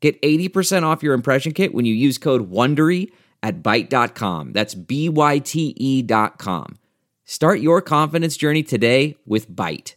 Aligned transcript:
Get 0.00 0.20
80% 0.22 0.84
off 0.84 1.02
your 1.02 1.14
impression 1.14 1.52
kit 1.52 1.74
when 1.74 1.84
you 1.84 1.94
use 1.94 2.18
code 2.18 2.50
WONDERY 2.50 3.10
at 3.42 3.62
Byte.com. 3.62 4.52
That's 4.52 4.74
B-Y-T-E 4.74 6.02
dot 6.02 6.38
com. 6.38 6.78
Start 7.24 7.60
your 7.60 7.82
confidence 7.82 8.36
journey 8.36 8.62
today 8.62 9.16
with 9.26 9.50
Byte. 9.50 9.94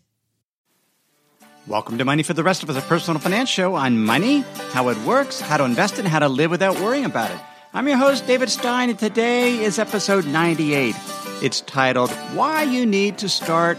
Welcome 1.67 1.97
to 1.99 2.05
Money 2.05 2.23
for 2.23 2.33
the 2.33 2.43
Rest 2.43 2.63
of 2.63 2.69
Us, 2.69 2.77
a 2.77 2.81
personal 2.81 3.19
finance 3.19 3.47
show 3.47 3.75
on 3.75 4.03
money, 4.03 4.43
how 4.71 4.89
it 4.89 4.97
works, 4.99 5.39
how 5.39 5.57
to 5.57 5.63
invest, 5.63 5.99
and 5.99 6.07
how 6.07 6.19
to 6.19 6.27
live 6.27 6.51
without 6.51 6.79
worrying 6.79 7.05
about 7.05 7.29
it. 7.29 7.37
I'm 7.73 7.87
your 7.87 7.97
host, 7.97 8.27
David 8.27 8.49
Stein, 8.49 8.89
and 8.89 8.99
today 8.99 9.59
is 9.59 9.79
episode 9.79 10.25
98. 10.25 10.95
It's 11.41 11.61
titled, 11.61 12.11
Why 12.33 12.63
You 12.63 12.85
Need 12.85 13.19
to 13.19 13.29
Start 13.29 13.77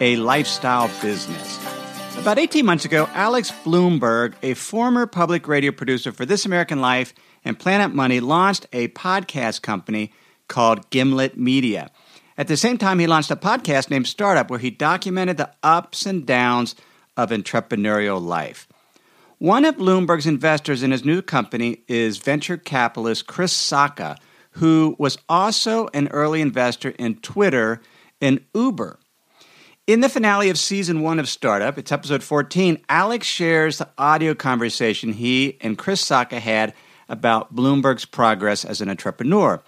a 0.00 0.16
Lifestyle 0.16 0.88
Business. 1.02 1.77
About 2.18 2.38
18 2.38 2.66
months 2.66 2.84
ago, 2.84 3.08
Alex 3.14 3.50
Blumberg, 3.64 4.34
a 4.42 4.52
former 4.52 5.06
public 5.06 5.48
radio 5.48 5.72
producer 5.72 6.12
for 6.12 6.26
This 6.26 6.44
American 6.44 6.80
Life 6.80 7.14
and 7.42 7.58
Planet 7.58 7.94
Money, 7.94 8.20
launched 8.20 8.66
a 8.70 8.88
podcast 8.88 9.62
company 9.62 10.12
called 10.46 10.90
Gimlet 10.90 11.38
Media. 11.38 11.90
At 12.36 12.48
the 12.48 12.56
same 12.56 12.76
time, 12.76 12.98
he 12.98 13.06
launched 13.06 13.30
a 13.30 13.36
podcast 13.36 13.88
named 13.88 14.08
Startup, 14.08 14.50
where 14.50 14.58
he 14.58 14.68
documented 14.68 15.38
the 15.38 15.50
ups 15.62 16.04
and 16.04 16.26
downs 16.26 16.74
of 17.16 17.30
entrepreneurial 17.30 18.20
life. 18.20 18.68
One 19.38 19.64
of 19.64 19.76
Blumberg's 19.76 20.26
investors 20.26 20.82
in 20.82 20.90
his 20.90 21.06
new 21.06 21.22
company 21.22 21.82
is 21.88 22.18
venture 22.18 22.58
capitalist 22.58 23.26
Chris 23.26 23.54
Sacca, 23.54 24.18
who 24.52 24.96
was 24.98 25.16
also 25.30 25.88
an 25.94 26.08
early 26.08 26.42
investor 26.42 26.90
in 26.90 27.14
Twitter 27.20 27.80
and 28.20 28.44
Uber. 28.54 28.98
In 29.88 30.00
the 30.00 30.10
finale 30.10 30.50
of 30.50 30.58
season 30.58 31.00
one 31.00 31.18
of 31.18 31.30
Startup, 31.30 31.78
it's 31.78 31.90
episode 31.90 32.22
14, 32.22 32.84
Alex 32.90 33.26
shares 33.26 33.78
the 33.78 33.88
audio 33.96 34.34
conversation 34.34 35.14
he 35.14 35.56
and 35.62 35.78
Chris 35.78 36.04
Sacca 36.04 36.38
had 36.38 36.74
about 37.08 37.54
Blumberg's 37.54 38.04
progress 38.04 38.66
as 38.66 38.82
an 38.82 38.90
entrepreneur. 38.90 39.62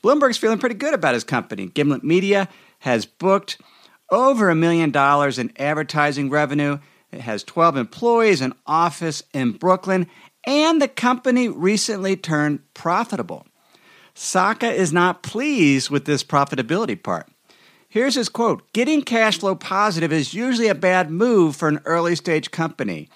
Blumberg's 0.00 0.38
feeling 0.38 0.56
pretty 0.56 0.76
good 0.76 0.94
about 0.94 1.12
his 1.12 1.24
company. 1.24 1.66
Gimlet 1.66 2.02
Media 2.02 2.48
has 2.78 3.04
booked 3.04 3.60
over 4.10 4.48
a 4.48 4.54
million 4.54 4.92
dollars 4.92 5.38
in 5.38 5.52
advertising 5.58 6.30
revenue. 6.30 6.78
It 7.12 7.20
has 7.20 7.44
12 7.44 7.76
employees, 7.76 8.40
an 8.40 8.54
office 8.66 9.24
in 9.34 9.52
Brooklyn, 9.52 10.06
and 10.46 10.80
the 10.80 10.88
company 10.88 11.50
recently 11.50 12.16
turned 12.16 12.60
profitable. 12.72 13.46
Sacca 14.14 14.72
is 14.72 14.94
not 14.94 15.22
pleased 15.22 15.90
with 15.90 16.06
this 16.06 16.24
profitability 16.24 17.02
part. 17.02 17.28
Here's 17.88 18.14
his 18.14 18.28
quote 18.28 18.72
Getting 18.72 19.02
cash 19.02 19.38
flow 19.38 19.54
positive 19.54 20.12
is 20.12 20.34
usually 20.34 20.68
a 20.68 20.74
bad 20.74 21.10
move 21.10 21.56
for 21.56 21.68
an 21.68 21.80
early 21.84 22.16
stage 22.16 22.50
company. 22.50 23.08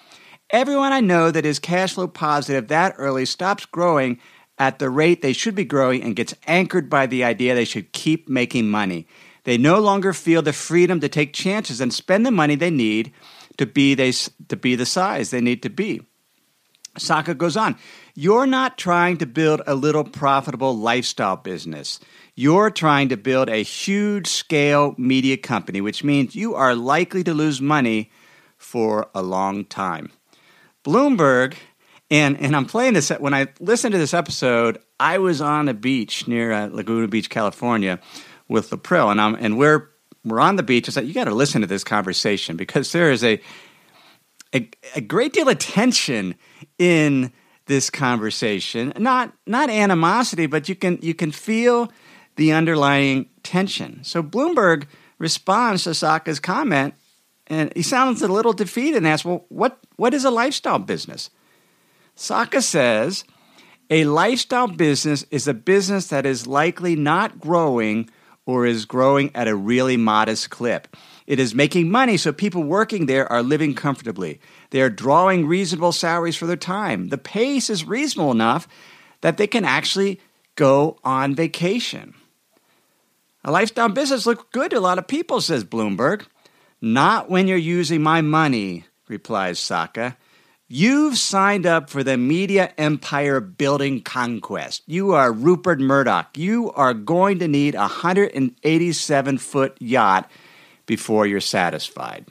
Everyone 0.49 0.91
I 0.91 0.99
know 0.99 1.31
that 1.31 1.45
is 1.45 1.59
cash 1.59 1.93
flow 1.93 2.07
positive 2.07 2.67
that 2.67 2.95
early 2.97 3.25
stops 3.25 3.65
growing 3.65 4.19
at 4.57 4.79
the 4.79 4.89
rate 4.89 5.21
they 5.21 5.33
should 5.33 5.55
be 5.55 5.65
growing 5.65 6.03
and 6.03 6.15
gets 6.15 6.35
anchored 6.45 6.89
by 6.89 7.05
the 7.05 7.23
idea 7.23 7.55
they 7.55 7.65
should 7.65 7.93
keep 7.93 8.29
making 8.29 8.69
money. 8.69 9.07
They 9.43 9.57
no 9.57 9.79
longer 9.79 10.13
feel 10.13 10.41
the 10.41 10.53
freedom 10.53 10.99
to 10.99 11.09
take 11.09 11.33
chances 11.33 11.81
and 11.81 11.93
spend 11.93 12.25
the 12.25 12.31
money 12.31 12.55
they 12.55 12.69
need 12.69 13.11
to 13.57 13.65
be, 13.65 13.95
they, 13.95 14.11
to 14.49 14.55
be 14.55 14.75
the 14.75 14.85
size 14.85 15.31
they 15.31 15.41
need 15.41 15.63
to 15.63 15.69
be. 15.69 16.01
Sacca 16.97 17.37
goes 17.37 17.55
on, 17.57 17.77
You're 18.15 18.45
not 18.45 18.77
trying 18.77 19.17
to 19.17 19.25
build 19.25 19.61
a 19.65 19.75
little 19.75 20.03
profitable 20.03 20.75
lifestyle 20.77 21.37
business. 21.37 21.99
You're 22.35 22.71
trying 22.71 23.09
to 23.09 23.17
build 23.17 23.49
a 23.49 23.63
huge 23.63 24.27
scale 24.27 24.95
media 24.97 25.37
company, 25.37 25.81
which 25.81 26.03
means 26.03 26.35
you 26.35 26.55
are 26.55 26.75
likely 26.75 27.23
to 27.23 27.33
lose 27.33 27.61
money 27.61 28.11
for 28.57 29.09
a 29.13 29.21
long 29.21 29.65
time. 29.65 30.11
Blumberg, 30.83 31.55
and 32.09 32.39
and 32.39 32.55
I'm 32.55 32.65
playing 32.65 32.93
this 32.93 33.09
when 33.09 33.33
I 33.33 33.47
listened 33.59 33.93
to 33.93 33.97
this 33.97 34.13
episode. 34.13 34.79
I 34.99 35.17
was 35.17 35.41
on 35.41 35.69
a 35.69 35.73
beach 35.73 36.27
near 36.27 36.51
uh, 36.51 36.67
Laguna 36.67 37.07
Beach, 37.07 37.29
California, 37.29 37.99
with 38.47 38.69
Lapril, 38.69 39.11
and 39.11 39.21
I'm 39.21 39.35
and 39.35 39.57
we're 39.57 39.91
we're 40.23 40.39
on 40.39 40.55
the 40.55 40.63
beach. 40.63 40.87
I 40.87 40.91
said, 40.91 41.07
you 41.07 41.13
got 41.13 41.25
to 41.25 41.33
listen 41.33 41.61
to 41.61 41.67
this 41.67 41.83
conversation 41.83 42.55
because 42.55 42.91
there 42.91 43.11
is 43.11 43.23
a, 43.23 43.41
a 44.53 44.69
a 44.95 45.01
great 45.01 45.33
deal 45.33 45.49
of 45.49 45.59
tension 45.59 46.35
in 46.77 47.31
this 47.65 47.89
conversation. 47.89 48.93
Not 48.97 49.33
not 49.45 49.69
animosity, 49.69 50.45
but 50.45 50.69
you 50.69 50.75
can 50.75 50.99
you 51.01 51.13
can 51.13 51.31
feel 51.31 51.91
the 52.35 52.51
underlying 52.51 53.29
tension. 53.43 54.03
So 54.03 54.23
Blumberg 54.23 54.87
responds 55.19 55.83
to 55.83 55.91
Sacca's 55.91 56.39
comment, 56.39 56.95
and 57.47 57.71
he 57.75 57.81
sounds 57.81 58.21
a 58.21 58.27
little 58.27 58.53
defeated 58.53 58.97
and 58.97 59.07
asks, 59.07 59.25
"Well, 59.25 59.45
what 59.49 59.79
what 59.95 60.13
is 60.13 60.25
a 60.25 60.31
lifestyle 60.31 60.79
business?" 60.79 61.29
Sacca 62.15 62.61
says 62.61 63.23
a 63.89 64.05
lifestyle 64.05 64.67
business 64.67 65.25
is 65.31 65.47
a 65.47 65.53
business 65.53 66.07
that 66.07 66.25
is 66.25 66.47
likely 66.47 66.95
not 66.95 67.39
growing 67.39 68.09
or 68.45 68.65
is 68.65 68.85
growing 68.85 69.31
at 69.35 69.47
a 69.47 69.55
really 69.55 69.97
modest 69.97 70.49
clip. 70.49 70.95
It 71.27 71.39
is 71.39 71.55
making 71.55 71.91
money, 71.91 72.17
so 72.17 72.33
people 72.33 72.63
working 72.63 73.05
there 73.05 73.31
are 73.31 73.43
living 73.43 73.73
comfortably. 73.73 74.39
They 74.71 74.81
are 74.81 74.89
drawing 74.89 75.47
reasonable 75.47 75.91
salaries 75.91 76.35
for 76.35 76.47
their 76.47 76.55
time. 76.57 77.09
The 77.09 77.17
pace 77.17 77.69
is 77.69 77.85
reasonable 77.85 78.31
enough 78.31 78.67
that 79.21 79.37
they 79.37 79.47
can 79.47 79.63
actually 79.63 80.19
go 80.55 80.97
on 81.03 81.35
vacation. 81.35 82.15
A 83.43 83.51
lifestyle 83.51 83.89
business 83.89 84.25
looks 84.25 84.43
good 84.51 84.71
to 84.71 84.77
a 84.77 84.79
lot 84.79 84.99
of 84.99 85.07
people, 85.07 85.41
says 85.41 85.63
Blumberg. 85.63 86.25
Not 86.81 87.29
when 87.29 87.47
you're 87.47 87.57
using 87.57 88.01
my 88.01 88.21
money, 88.21 88.85
replies 89.07 89.59
Sacca. 89.59 90.15
You've 90.73 91.17
signed 91.17 91.65
up 91.65 91.89
for 91.89 92.01
the 92.01 92.15
media 92.15 92.73
empire 92.77 93.41
building 93.41 94.01
conquest. 94.01 94.83
You 94.87 95.11
are 95.11 95.33
Rupert 95.33 95.81
Murdoch. 95.81 96.37
You 96.37 96.71
are 96.71 96.93
going 96.93 97.39
to 97.39 97.49
need 97.49 97.75
a 97.75 97.79
187 97.79 99.37
foot 99.37 99.75
yacht 99.81 100.31
before 100.85 101.27
you're 101.27 101.41
satisfied. 101.41 102.25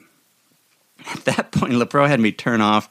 At 1.12 1.26
that 1.26 1.52
point, 1.52 1.74
Lapril 1.74 2.08
had 2.08 2.18
me 2.18 2.32
turn 2.32 2.62
off 2.62 2.88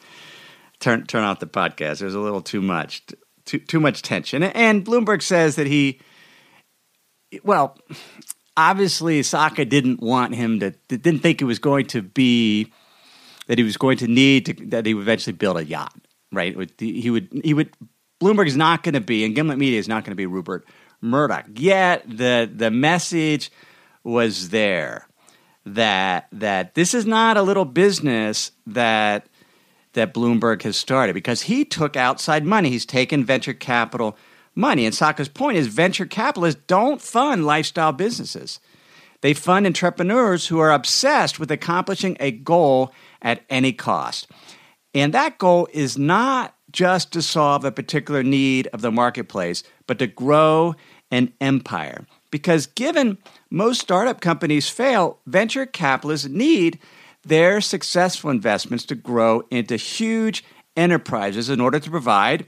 turn 0.79 1.07
turn 1.07 1.23
off 1.23 1.39
the 1.39 1.47
podcast. 1.47 1.97
There 1.97 2.05
was 2.05 2.13
a 2.13 2.19
little 2.19 2.43
too 2.43 2.61
much 2.61 3.01
too 3.45 3.57
too 3.57 3.79
much 3.79 4.03
tension. 4.03 4.43
And 4.43 4.85
Blumberg 4.85 5.23
says 5.23 5.55
that 5.55 5.65
he 5.65 5.99
well, 7.43 7.75
obviously 8.55 9.21
Sacca 9.21 9.67
didn't 9.67 9.99
want 9.99 10.35
him 10.35 10.59
to 10.59 10.71
didn't 10.89 11.21
think 11.21 11.41
it 11.41 11.45
was 11.45 11.57
going 11.57 11.87
to 11.87 12.03
be 12.03 12.71
that 13.49 13.57
he 13.57 13.63
was 13.63 13.77
going 13.77 13.97
to 13.97 14.07
need 14.07 14.45
to, 14.45 14.53
that 14.67 14.85
he 14.85 14.93
would 14.93 15.01
eventually 15.01 15.33
build 15.33 15.57
a 15.57 15.65
yacht, 15.65 15.95
right? 16.31 16.55
He 16.77 17.09
would, 17.09 17.27
he 17.43 17.55
would, 17.55 17.75
Blumberg 18.21 18.45
is 18.45 18.55
not 18.55 18.83
going 18.83 18.93
to 18.93 19.01
be, 19.01 19.25
and 19.25 19.33
Gimlet 19.33 19.57
Media 19.57 19.79
is 19.79 19.87
not 19.87 20.03
going 20.03 20.11
to 20.11 20.15
be 20.15 20.27
Rupert 20.27 20.67
Murdoch. 21.01 21.45
Yet 21.55 22.03
the, 22.07 22.47
the 22.53 22.69
message 22.69 23.51
was 24.03 24.49
there 24.49 25.07
that, 25.65 26.27
that 26.31 26.75
this 26.75 26.93
is 26.93 27.07
not 27.07 27.37
a 27.37 27.41
little 27.41 27.65
business 27.65 28.51
that, 28.67 29.25
that 29.93 30.13
Blumberg 30.13 30.61
has 30.61 30.77
started 30.77 31.13
because 31.13 31.41
he 31.41 31.65
took 31.65 31.95
outside 31.95 32.45
money. 32.45 32.69
He's 32.69 32.85
taken 32.85 33.25
venture 33.25 33.55
capital 33.55 34.15
money. 34.53 34.85
And 34.85 34.93
Sacca's 34.93 35.27
point 35.27 35.57
is 35.57 35.65
venture 35.65 36.05
capitalists 36.05 36.61
don't 36.67 37.01
fund 37.01 37.47
lifestyle 37.47 37.93
businesses. 37.93 38.59
They 39.21 39.33
fund 39.33 39.65
entrepreneurs 39.65 40.47
who 40.47 40.59
are 40.59 40.71
obsessed 40.71 41.39
with 41.39 41.49
accomplishing 41.49 42.15
a 42.19 42.29
goal 42.29 42.93
at 43.21 43.43
any 43.49 43.73
cost. 43.73 44.27
And 44.93 45.13
that 45.13 45.37
goal 45.37 45.67
is 45.71 45.97
not 45.97 46.55
just 46.71 47.11
to 47.13 47.21
solve 47.21 47.65
a 47.65 47.71
particular 47.71 48.23
need 48.23 48.67
of 48.67 48.81
the 48.81 48.91
marketplace, 48.91 49.63
but 49.87 49.99
to 49.99 50.07
grow 50.07 50.75
an 51.11 51.33
empire. 51.41 52.05
Because 52.31 52.67
given 52.67 53.17
most 53.49 53.81
startup 53.81 54.21
companies 54.21 54.69
fail, 54.69 55.19
venture 55.25 55.65
capitalists 55.65 56.27
need 56.27 56.79
their 57.23 57.59
successful 57.61 58.29
investments 58.29 58.85
to 58.85 58.95
grow 58.95 59.43
into 59.49 59.75
huge 59.75 60.43
enterprises 60.77 61.49
in 61.49 61.59
order 61.59 61.79
to 61.79 61.89
provide 61.89 62.45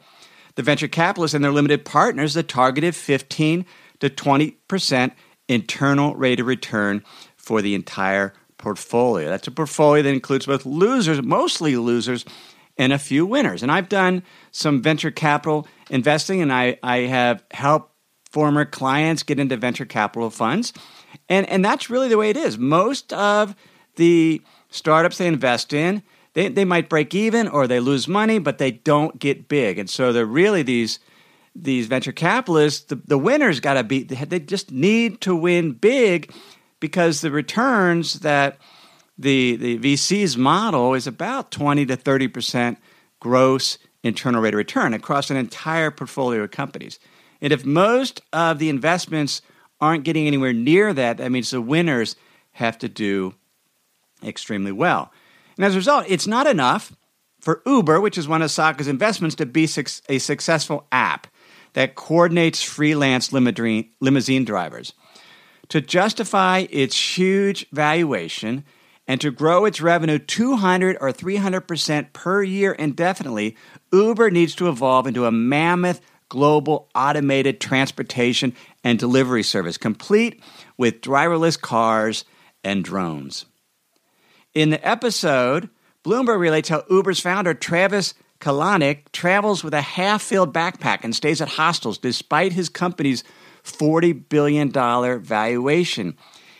the 0.55 0.63
venture 0.63 0.87
capitalists 0.87 1.33
and 1.33 1.43
their 1.43 1.51
limited 1.51 1.85
partners 1.85 2.33
the 2.33 2.43
targeted 2.43 2.95
15 2.95 3.65
to 3.99 4.09
20% 4.09 5.11
internal 5.47 6.15
rate 6.15 6.39
of 6.39 6.45
return 6.45 7.03
for 7.35 7.61
the 7.61 7.75
entire 7.75 8.33
portfolio. 8.61 9.29
That's 9.29 9.47
a 9.47 9.51
portfolio 9.51 10.03
that 10.03 10.13
includes 10.13 10.45
both 10.45 10.65
losers, 10.65 11.21
mostly 11.21 11.75
losers, 11.75 12.25
and 12.77 12.93
a 12.93 12.99
few 12.99 13.25
winners. 13.25 13.63
And 13.63 13.71
I've 13.71 13.89
done 13.89 14.23
some 14.51 14.81
venture 14.81 15.11
capital 15.11 15.67
investing, 15.89 16.41
and 16.41 16.51
I, 16.51 16.77
I 16.81 16.99
have 16.99 17.43
helped 17.51 17.93
former 18.31 18.63
clients 18.63 19.23
get 19.23 19.39
into 19.39 19.57
venture 19.57 19.85
capital 19.85 20.29
funds. 20.29 20.73
And, 21.27 21.47
and 21.49 21.63
that's 21.63 21.89
really 21.89 22.07
the 22.07 22.17
way 22.17 22.29
it 22.29 22.37
is. 22.37 22.57
Most 22.57 23.11
of 23.11 23.55
the 23.97 24.41
startups 24.69 25.17
they 25.17 25.27
invest 25.27 25.73
in, 25.73 26.01
they, 26.33 26.47
they 26.47 26.63
might 26.63 26.87
break 26.87 27.13
even 27.13 27.49
or 27.49 27.67
they 27.67 27.81
lose 27.81 28.07
money, 28.07 28.39
but 28.39 28.57
they 28.57 28.71
don't 28.71 29.19
get 29.19 29.49
big. 29.49 29.77
And 29.77 29.89
so 29.89 30.13
they're 30.13 30.25
really 30.25 30.63
these 30.63 30.99
these 31.53 31.87
venture 31.87 32.13
capitalists, 32.13 32.85
the, 32.85 32.95
the 32.95 33.17
winners 33.17 33.59
got 33.59 33.73
to 33.73 33.83
be, 33.83 34.03
they 34.03 34.39
just 34.39 34.71
need 34.71 35.19
to 35.19 35.35
win 35.35 35.73
big 35.73 36.33
because 36.81 37.21
the 37.21 37.31
returns 37.31 38.19
that 38.19 38.57
the, 39.17 39.55
the 39.55 39.79
VC's 39.79 40.35
model 40.35 40.93
is 40.93 41.07
about 41.07 41.51
20 41.51 41.85
to 41.85 41.95
30% 41.95 42.75
gross 43.21 43.77
internal 44.03 44.41
rate 44.41 44.53
of 44.53 44.57
return 44.57 44.93
across 44.93 45.29
an 45.29 45.37
entire 45.37 45.91
portfolio 45.91 46.41
of 46.43 46.51
companies. 46.51 46.99
And 47.39 47.53
if 47.53 47.63
most 47.63 48.21
of 48.33 48.59
the 48.59 48.67
investments 48.67 49.41
aren't 49.79 50.03
getting 50.03 50.27
anywhere 50.27 50.53
near 50.53 50.93
that, 50.93 51.17
that 51.17 51.31
means 51.31 51.51
the 51.51 51.61
winners 51.61 52.15
have 52.53 52.77
to 52.79 52.89
do 52.89 53.35
extremely 54.23 54.71
well. 54.71 55.11
And 55.55 55.65
as 55.65 55.75
a 55.75 55.77
result, 55.77 56.05
it's 56.07 56.27
not 56.27 56.47
enough 56.47 56.91
for 57.39 57.61
Uber, 57.65 58.01
which 58.01 58.17
is 58.17 58.27
one 58.27 58.41
of 58.41 58.51
Sacca's 58.51 58.87
investments, 58.87 59.35
to 59.35 59.45
be 59.45 59.63
a 60.09 60.19
successful 60.19 60.87
app 60.91 61.27
that 61.73 61.95
coordinates 61.95 62.61
freelance 62.61 63.31
limousine 63.31 64.45
drivers. 64.45 64.93
To 65.71 65.79
justify 65.79 66.65
its 66.69 67.17
huge 67.17 67.65
valuation 67.71 68.65
and 69.07 69.21
to 69.21 69.31
grow 69.31 69.63
its 69.63 69.79
revenue 69.79 70.19
200 70.19 70.97
or 70.99 71.13
300% 71.13 72.11
per 72.11 72.43
year 72.43 72.73
indefinitely, 72.73 73.55
Uber 73.93 74.31
needs 74.31 74.53
to 74.55 74.67
evolve 74.67 75.07
into 75.07 75.25
a 75.25 75.31
mammoth 75.31 76.01
global 76.27 76.89
automated 76.93 77.61
transportation 77.61 78.53
and 78.83 78.99
delivery 78.99 79.43
service, 79.43 79.77
complete 79.77 80.43
with 80.77 80.99
driverless 80.99 81.59
cars 81.59 82.25
and 82.65 82.83
drones. 82.83 83.45
In 84.53 84.71
the 84.71 84.85
episode, 84.85 85.69
Blumberg 86.03 86.41
relates 86.41 86.67
how 86.67 86.83
Uber's 86.89 87.21
founder, 87.21 87.53
Travis 87.53 88.13
Kalanick, 88.41 89.09
travels 89.13 89.63
with 89.63 89.73
a 89.73 89.79
half 89.79 90.21
filled 90.21 90.53
backpack 90.53 91.05
and 91.05 91.15
stays 91.15 91.39
at 91.39 91.47
hostels 91.47 91.97
despite 91.97 92.51
his 92.51 92.67
company's 92.67 93.23
$40 93.63 94.29
billion 94.29 94.71
valuation. 94.71 96.17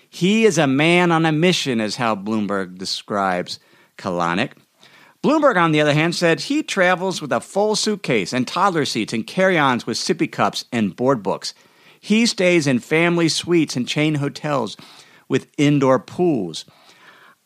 He 0.10 0.46
is 0.46 0.58
a 0.58 0.68
man 0.68 1.12
on 1.12 1.26
a 1.26 1.32
mission, 1.32 1.80
is 1.80 1.96
how 1.96 2.16
Blumberg 2.16 2.78
describes 2.78 3.60
Kalanick. 3.98 4.52
Blumberg, 5.24 5.56
on 5.56 5.72
the 5.72 5.82
other 5.82 5.94
hand, 5.94 6.16
said 6.16 6.42
he 6.42 6.64
travels 6.64 7.22
with 7.22 7.32
a 7.32 7.40
full 7.40 7.76
suitcase 7.76 8.34
and 8.34 8.48
toddler 8.48 8.86
seats 8.86 9.14
and 9.14 9.26
carry 9.26 9.58
ons 9.58 9.86
with 9.86 9.98
sippy 9.98 10.30
cups 10.32 10.66
and 10.72 10.96
board 10.96 11.22
books. 11.22 11.54
He 12.00 12.26
stays 12.26 12.66
in 12.66 12.80
family 12.80 13.30
suites 13.30 13.76
and 13.76 13.88
chain 13.88 14.16
hotels 14.16 14.76
with 15.30 15.52
indoor 15.58 16.00
pools. 16.00 16.66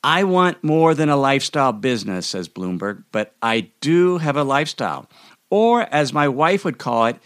I 0.03 0.23
want 0.23 0.63
more 0.63 0.93
than 0.93 1.09
a 1.09 1.17
lifestyle 1.17 1.73
business, 1.73 2.27
says 2.27 2.47
Blumberg, 2.47 3.03
but 3.11 3.35
I 3.41 3.71
do 3.81 4.17
have 4.19 4.37
a 4.37 4.43
lifestyle. 4.43 5.09
Or, 5.49 5.81
as 5.81 6.13
my 6.13 6.27
wife 6.27 6.63
would 6.63 6.77
call 6.77 7.07
it, 7.07 7.17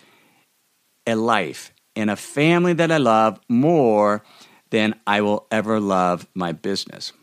a 1.05 1.15
life 1.15 1.71
and 1.99 2.09
a 2.09 2.15
family 2.15 2.73
that 2.73 2.91
I 2.91 2.97
love 2.97 3.39
more 3.47 4.23
than 4.69 4.95
I 5.07 5.21
will 5.21 5.47
ever 5.51 5.79
love 5.79 6.27
my 6.33 6.51
business. 6.51 7.13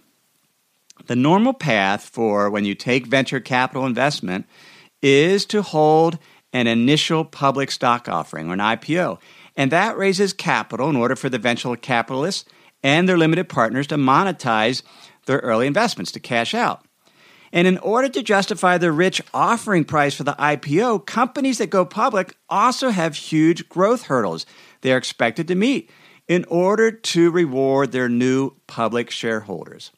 The 1.06 1.16
normal 1.16 1.52
path 1.52 2.08
for 2.08 2.50
when 2.50 2.64
you 2.64 2.74
take 2.74 3.06
venture 3.06 3.40
capital 3.40 3.86
investment 3.86 4.46
is 5.02 5.44
to 5.46 5.62
hold 5.62 6.18
an 6.52 6.66
initial 6.66 7.24
public 7.24 7.70
stock 7.70 8.08
offering 8.08 8.48
or 8.48 8.54
an 8.54 8.60
IPO. 8.60 9.18
And 9.56 9.70
that 9.72 9.96
raises 9.96 10.32
capital 10.32 10.88
in 10.88 10.96
order 10.96 11.16
for 11.16 11.28
the 11.28 11.38
venture 11.38 11.76
capitalists 11.76 12.44
and 12.82 13.08
their 13.08 13.18
limited 13.18 13.48
partners 13.48 13.86
to 13.88 13.96
monetize 13.96 14.82
their 15.26 15.38
early 15.38 15.66
investments, 15.66 16.12
to 16.12 16.20
cash 16.20 16.54
out. 16.54 16.85
And 17.56 17.66
in 17.66 17.78
order 17.78 18.10
to 18.10 18.22
justify 18.22 18.76
the 18.76 18.92
rich 18.92 19.22
offering 19.32 19.86
price 19.86 20.14
for 20.14 20.24
the 20.24 20.34
IPO, 20.34 21.06
companies 21.06 21.56
that 21.56 21.70
go 21.70 21.86
public 21.86 22.36
also 22.50 22.90
have 22.90 23.16
huge 23.16 23.66
growth 23.70 24.02
hurdles 24.02 24.44
they 24.82 24.92
are 24.92 24.98
expected 24.98 25.48
to 25.48 25.54
meet 25.54 25.88
in 26.28 26.44
order 26.48 26.90
to 26.90 27.30
reward 27.30 27.92
their 27.92 28.10
new 28.10 28.50
public 28.66 29.10
shareholders. 29.10 29.90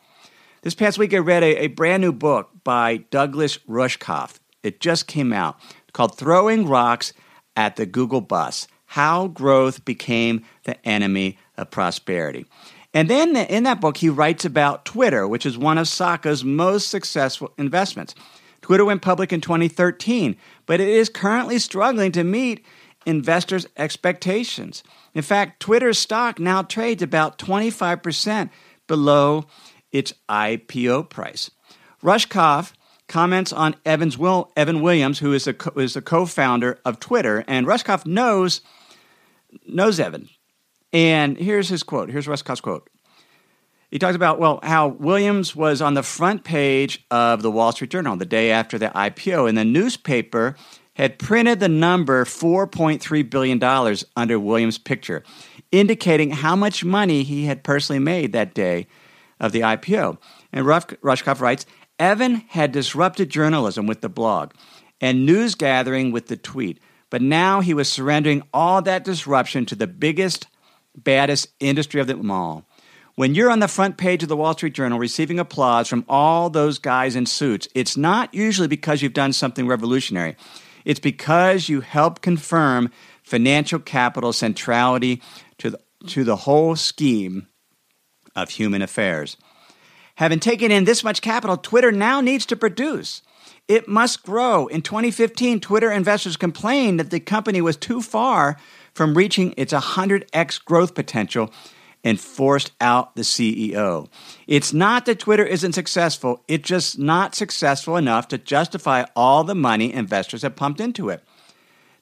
This 0.62 0.76
past 0.76 0.98
week, 0.98 1.12
I 1.12 1.18
read 1.18 1.42
a, 1.42 1.64
a 1.64 1.66
brand 1.66 2.00
new 2.00 2.12
book 2.12 2.48
by 2.62 2.98
Douglas 3.10 3.58
Rushkoff. 3.68 4.38
It 4.62 4.78
just 4.78 5.08
came 5.08 5.32
out 5.32 5.58
called 5.92 6.16
Throwing 6.16 6.68
Rocks 6.68 7.12
at 7.56 7.74
the 7.74 7.86
Google 7.86 8.20
Bus 8.20 8.68
How 8.86 9.26
Growth 9.26 9.84
Became 9.84 10.44
the 10.62 10.80
Enemy 10.86 11.36
of 11.56 11.72
Prosperity. 11.72 12.46
And 12.94 13.10
then 13.10 13.36
in 13.36 13.64
that 13.64 13.80
book, 13.80 13.98
he 13.98 14.08
writes 14.08 14.44
about 14.44 14.84
Twitter, 14.84 15.28
which 15.28 15.44
is 15.44 15.58
one 15.58 15.78
of 15.78 15.88
Sacca's 15.88 16.44
most 16.44 16.88
successful 16.88 17.52
investments. 17.58 18.14
Twitter 18.62 18.84
went 18.84 19.02
public 19.02 19.32
in 19.32 19.40
2013, 19.40 20.36
but 20.66 20.80
it 20.80 20.88
is 20.88 21.08
currently 21.08 21.58
struggling 21.58 22.12
to 22.12 22.24
meet 22.24 22.64
investors' 23.06 23.66
expectations. 23.76 24.82
In 25.14 25.22
fact, 25.22 25.60
Twitter's 25.60 25.98
stock 25.98 26.38
now 26.38 26.62
trades 26.62 27.02
about 27.02 27.38
25% 27.38 28.50
below 28.86 29.46
its 29.92 30.12
IPO 30.28 31.08
price. 31.08 31.50
Rushkoff 32.02 32.72
comments 33.06 33.52
on 33.52 33.74
Evans 33.84 34.18
Will, 34.18 34.52
Evan 34.56 34.82
Williams, 34.82 35.18
who 35.18 35.32
is 35.32 35.46
a, 35.46 35.54
is 35.76 35.96
a 35.96 36.02
co-founder 36.02 36.78
of 36.84 37.00
Twitter, 37.00 37.44
and 37.48 37.66
Rushkoff 37.66 38.06
knows 38.06 38.60
knows 39.66 39.98
Evan. 39.98 40.28
And 40.92 41.36
here's 41.36 41.68
his 41.68 41.82
quote. 41.82 42.10
Here's 42.10 42.26
Westcott's 42.26 42.60
quote. 42.60 42.88
He 43.90 43.98
talks 43.98 44.16
about 44.16 44.38
well 44.38 44.60
how 44.62 44.88
Williams 44.88 45.56
was 45.56 45.80
on 45.80 45.94
the 45.94 46.02
front 46.02 46.44
page 46.44 47.04
of 47.10 47.42
the 47.42 47.50
Wall 47.50 47.72
Street 47.72 47.90
Journal 47.90 48.16
the 48.16 48.26
day 48.26 48.50
after 48.50 48.78
the 48.78 48.88
IPO, 48.88 49.48
and 49.48 49.56
the 49.56 49.64
newspaper 49.64 50.56
had 50.94 51.18
printed 51.18 51.60
the 51.60 51.68
number 51.68 52.24
$4.3 52.24 53.30
billion 53.30 53.62
under 54.16 54.40
Williams' 54.40 54.78
picture, 54.78 55.22
indicating 55.70 56.30
how 56.32 56.56
much 56.56 56.84
money 56.84 57.22
he 57.22 57.44
had 57.44 57.62
personally 57.62 58.00
made 58.00 58.32
that 58.32 58.52
day 58.52 58.86
of 59.38 59.52
the 59.52 59.60
IPO. 59.60 60.18
And 60.52 60.66
Rushkoff 60.66 61.40
writes 61.40 61.66
Evan 61.98 62.36
had 62.48 62.72
disrupted 62.72 63.30
journalism 63.30 63.86
with 63.86 64.00
the 64.00 64.08
blog 64.08 64.52
and 65.00 65.24
news 65.24 65.54
gathering 65.54 66.10
with 66.12 66.26
the 66.26 66.36
tweet, 66.36 66.80
but 67.10 67.22
now 67.22 67.60
he 67.60 67.72
was 67.72 67.88
surrendering 67.88 68.42
all 68.52 68.82
that 68.82 69.04
disruption 69.04 69.64
to 69.66 69.76
the 69.76 69.86
biggest, 69.86 70.46
baddest 71.04 71.48
industry 71.60 72.00
of 72.00 72.06
them 72.06 72.30
all. 72.30 72.66
When 73.14 73.34
you're 73.34 73.50
on 73.50 73.58
the 73.58 73.66
front 73.66 73.96
page 73.96 74.22
of 74.22 74.28
the 74.28 74.36
Wall 74.36 74.52
Street 74.52 74.74
Journal 74.74 74.98
receiving 74.98 75.40
applause 75.40 75.88
from 75.88 76.04
all 76.08 76.50
those 76.50 76.78
guys 76.78 77.16
in 77.16 77.26
suits, 77.26 77.66
it's 77.74 77.96
not 77.96 78.32
usually 78.32 78.68
because 78.68 79.02
you've 79.02 79.12
done 79.12 79.32
something 79.32 79.66
revolutionary. 79.66 80.36
It's 80.84 81.00
because 81.00 81.68
you 81.68 81.80
help 81.80 82.20
confirm 82.20 82.90
financial 83.24 83.80
capital 83.80 84.32
centrality 84.32 85.20
to 85.58 85.70
the, 85.70 85.80
to 86.06 86.22
the 86.22 86.36
whole 86.36 86.76
scheme 86.76 87.48
of 88.36 88.50
human 88.50 88.82
affairs. 88.82 89.36
Having 90.14 90.40
taken 90.40 90.70
in 90.70 90.84
this 90.84 91.04
much 91.04 91.20
capital, 91.20 91.56
Twitter 91.56 91.92
now 91.92 92.20
needs 92.20 92.46
to 92.46 92.56
produce. 92.56 93.22
It 93.68 93.86
must 93.86 94.22
grow. 94.22 94.66
In 94.66 94.80
2015, 94.80 95.60
Twitter 95.60 95.92
investors 95.92 96.36
complained 96.36 96.98
that 96.98 97.10
the 97.10 97.20
company 97.20 97.60
was 97.60 97.76
too 97.76 98.00
far 98.00 98.56
from 98.98 99.14
reaching 99.14 99.54
its 99.56 99.72
100x 99.72 100.64
growth 100.64 100.92
potential 100.92 101.52
and 102.02 102.18
forced 102.18 102.72
out 102.80 103.14
the 103.14 103.22
CEO. 103.22 104.08
It's 104.48 104.72
not 104.72 105.06
that 105.06 105.20
Twitter 105.20 105.46
isn't 105.46 105.74
successful, 105.74 106.42
it's 106.48 106.68
just 106.68 106.98
not 106.98 107.36
successful 107.36 107.96
enough 107.96 108.26
to 108.28 108.38
justify 108.38 109.04
all 109.14 109.44
the 109.44 109.54
money 109.54 109.92
investors 109.92 110.42
have 110.42 110.56
pumped 110.56 110.80
into 110.80 111.10
it. 111.10 111.22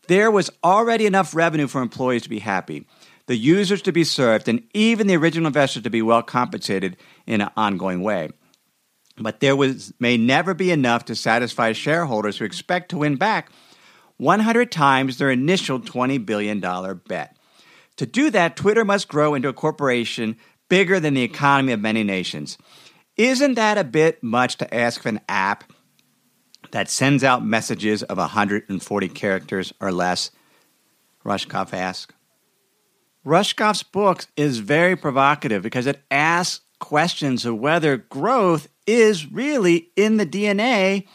There 0.09 0.31
was 0.31 0.51
already 0.65 1.05
enough 1.05 1.37
revenue 1.37 1.67
for 1.67 1.83
employees 1.83 2.23
to 2.23 2.31
be 2.31 2.39
happy, 2.39 2.87
the 3.27 3.37
users 3.37 3.83
to 3.83 3.93
be 3.93 4.03
served, 4.03 4.49
and 4.49 4.63
even 4.73 5.07
the 5.07 5.19
original 5.19 5.49
investors 5.49 5.83
to 5.83 5.91
be 5.91 6.01
well 6.01 6.23
compensated 6.23 6.97
in 7.27 7.43
an 7.43 7.51
ongoing 7.59 8.01
way. 8.01 8.31
But 9.19 9.41
there 9.41 9.55
was, 9.55 9.93
may 10.01 10.17
never 10.17 10.55
be 10.55 10.71
enough 10.71 11.05
to 11.07 11.15
satisfy 11.15 11.73
shareholders 11.73 12.39
who 12.39 12.47
expect 12.47 12.89
to 12.91 12.99
win 12.99 13.17
back 13.17 13.51
100 14.19 14.73
times 14.73 15.19
their 15.19 15.31
initial 15.31 15.81
$20 15.81 16.25
billion 16.25 16.61
bet. 17.07 17.37
To 17.97 18.07
do 18.07 18.31
that, 18.31 18.57
Twitter 18.57 18.85
must 18.85 19.09
grow 19.09 19.35
into 19.35 19.49
a 19.49 19.53
corporation 19.53 20.37
bigger 20.69 21.01
than 21.01 21.15
the 21.15 21.23
economy 21.23 21.73
of 21.73 21.81
many 21.81 22.03
nations. 22.03 22.59
Isn't 23.17 23.55
that 23.55 23.79
a 23.79 23.85
bit 23.85 24.23
much 24.23 24.57
to 24.59 24.75
ask 24.75 25.01
of 25.01 25.07
an 25.07 25.21
app 25.29 25.73
that 26.73 26.91
sends 26.91 27.25
out 27.25 27.45
messages 27.45 28.03
of 28.03 28.19
140 28.19 29.09
characters 29.09 29.73
or 29.81 29.93
less? 29.93 30.31
Rushkoff 31.25 31.73
asked. 31.73 32.13
Rushkoff's 33.25 33.83
book 33.83 34.27
is 34.37 34.59
very 34.59 34.95
provocative 34.95 35.63
because 35.63 35.87
it 35.87 36.03
asks 36.11 36.65
questions 36.79 37.45
of 37.45 37.59
whether 37.59 37.97
growth 37.97 38.69
is 38.87 39.31
really 39.33 39.91
in 39.97 40.19
the 40.19 40.27
DNA 40.27 41.07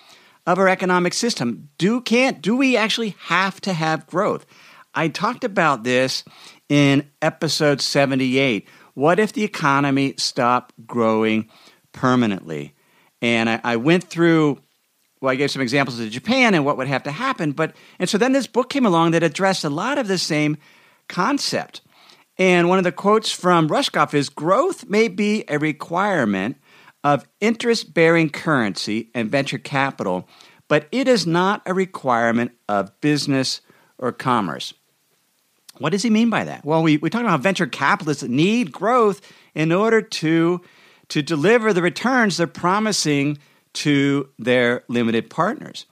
of 0.45 0.60
our 0.60 0.67
economic 0.67 1.13
system. 1.13 1.69
Do 1.77 2.01
can't 2.01 2.41
do 2.41 2.55
we 2.55 2.77
actually 2.77 3.15
have 3.25 3.62
to 3.62 3.74
have 3.74 4.07
growth? 4.07 4.45
I 4.93 5.07
talked 5.07 5.43
about 5.43 5.83
this 5.83 6.24
in 6.69 7.10
episode 7.21 7.81
78. 7.81 8.67
What 8.93 9.19
if 9.19 9.33
the 9.33 9.43
economy 9.43 10.15
stopped 10.17 10.74
growing 10.86 11.50
permanently? 11.93 12.74
And 13.21 13.50
I, 13.50 13.62
I 13.63 13.75
went 13.77 14.03
through 14.03 14.62
well, 15.21 15.31
I 15.31 15.36
gave 15.36 15.51
some 15.51 15.62
examples 15.62 16.00
of 16.00 16.10
Japan 16.10 16.55
and 16.55 16.65
what 16.65 16.77
would 16.77 16.88
have 16.88 17.03
to 17.03 17.12
happen. 17.12 17.51
But 17.51 17.75
and 18.00 18.10
so 18.10 18.17
then 18.17 18.33
this 18.33 18.48
book 18.48 18.69
came 18.69 18.86
along 18.86 19.12
that 19.12 19.24
addressed 19.24 19.63
a 19.63 19.69
lot 19.69 19.98
of 19.98 20.07
the 20.07 20.17
same 20.17 20.57
concept. 21.07 21.81
And 22.38 22.69
one 22.69 22.79
of 22.79 22.83
the 22.83 22.91
quotes 22.91 23.31
from 23.31 23.69
Rushkoff 23.69 24.15
is 24.15 24.29
growth 24.29 24.89
may 24.89 25.07
be 25.07 25.43
a 25.48 25.60
requirement 25.60 26.57
of 27.03 27.27
interest 27.39 27.93
bearing 27.93 28.29
currency 28.29 29.10
and 29.13 29.29
venture 29.29 29.58
capital, 29.58 30.27
but 30.67 30.88
it 30.91 31.08
is 31.08 31.25
not 31.27 31.62
a 31.65 31.74
requirement 31.74 32.51
of 32.70 33.00
business 33.01 33.62
or 33.98 34.12
commerce. 34.12 34.74
What 35.77 35.91
does 35.91 36.03
he 36.03 36.10
mean 36.10 36.29
by 36.29 36.43
that? 36.43 36.63
Well, 36.63 36.84
we, 36.84 36.98
we 36.98 37.10
talk 37.10 37.22
about 37.22 37.39
venture 37.39 37.65
capitalists 37.65 38.24
need 38.24 38.72
growth 38.72 39.22
in 39.55 39.72
order 39.72 40.01
to, 40.01 40.62
to 41.10 41.22
deliver 41.22 41.74
the 41.74 41.81
returns 41.81 42.38
they're 42.38 42.48
promising 42.48 43.38
to 43.74 44.29
their 44.38 44.84
limited 44.88 45.29
partners. 45.29 45.86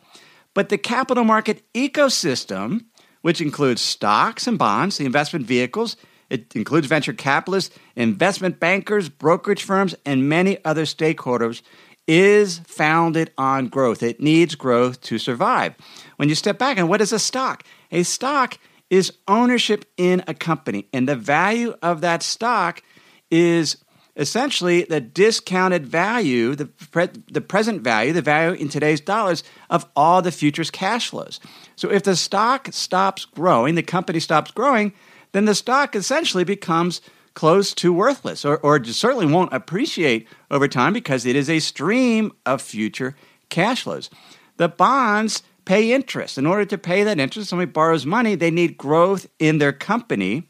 But 0.54 0.70
the 0.70 0.78
capital 0.78 1.24
market 1.24 1.64
ecosystem, 1.74 2.86
which 3.22 3.42
includes 3.42 3.82
stocks 3.82 4.48
and 4.48 4.60
bonds, 4.60 4.98
the 4.98 5.06
investment 5.06 5.46
vehicles, 5.46 5.96
it 6.30 6.56
includes 6.56 6.88
venture 6.88 7.14
capitalists, 7.14 7.76
investment 7.96 8.60
bankers, 8.60 9.10
brokerage 9.10 9.64
firms, 9.64 9.96
and 10.06 10.30
many 10.30 10.64
other 10.64 10.84
stakeholders, 10.84 11.62
is 12.08 12.60
founded 12.60 13.32
on 13.38 13.68
growth. 13.68 14.02
It 14.02 14.20
needs 14.20 14.56
growth 14.56 15.02
to 15.02 15.18
survive. 15.20 15.76
When 16.18 16.30
you 16.30 16.36
step 16.36 16.58
back, 16.58 16.78
and 16.78 16.90
what 16.90 17.02
is 17.02 17.14
a 17.14 17.20
stock? 17.20 17.64
A 17.92 18.04
stock 18.04 18.58
is 18.90 19.14
ownership 19.28 19.86
in 19.98 20.24
a 20.28 20.34
company, 20.34 20.88
and 20.92 21.08
the 21.08 21.16
value 21.16 21.76
of 21.82 22.02
that 22.02 22.24
stock 22.24 22.82
is 23.30 23.78
essentially 24.16 24.84
the 24.84 25.00
discounted 25.00 25.86
value, 25.86 26.56
the, 26.56 26.66
pre- 26.66 27.08
the 27.32 27.42
present 27.42 27.82
value, 27.82 28.12
the 28.12 28.22
value 28.22 28.60
in 28.60 28.68
today's 28.68 29.00
dollars 29.00 29.44
of 29.70 29.86
all 29.96 30.22
the 30.22 30.32
future's 30.32 30.70
cash 30.70 31.10
flows. 31.10 31.40
So 31.76 31.90
if 31.90 32.04
the 32.04 32.16
stock 32.16 32.68
stops 32.72 33.26
growing, 33.26 33.76
the 33.76 33.84
company 33.84 34.20
stops 34.20 34.52
growing, 34.52 34.94
then 35.32 35.46
the 35.46 35.56
stock 35.56 35.96
essentially 35.96 36.44
becomes 36.44 37.02
close 37.34 37.74
to 37.74 37.94
worthless 37.94 38.44
or, 38.44 38.58
or 38.58 38.84
certainly 38.84 39.26
won't 39.26 39.54
appreciate 39.54 40.28
over 40.52 40.68
time 40.68 40.94
because 40.94 41.26
it 41.26 41.36
is 41.36 41.50
a 41.50 41.60
stream 41.60 42.32
of 42.46 42.62
future 42.62 43.16
cash 43.50 43.84
flows. 43.84 44.10
The 44.58 44.68
bonds 44.68 45.44
pay 45.66 45.94
interest. 45.94 46.38
In 46.38 46.46
order 46.46 46.66
to 46.66 46.78
pay 46.78 47.04
that 47.04 47.20
interest, 47.20 47.50
somebody 47.50 47.72
borrows 47.72 48.06
money, 48.06 48.36
they 48.36 48.52
need 48.52 48.78
growth 48.78 49.28
in 49.38 49.60
their 49.60 49.72
company 49.72 50.50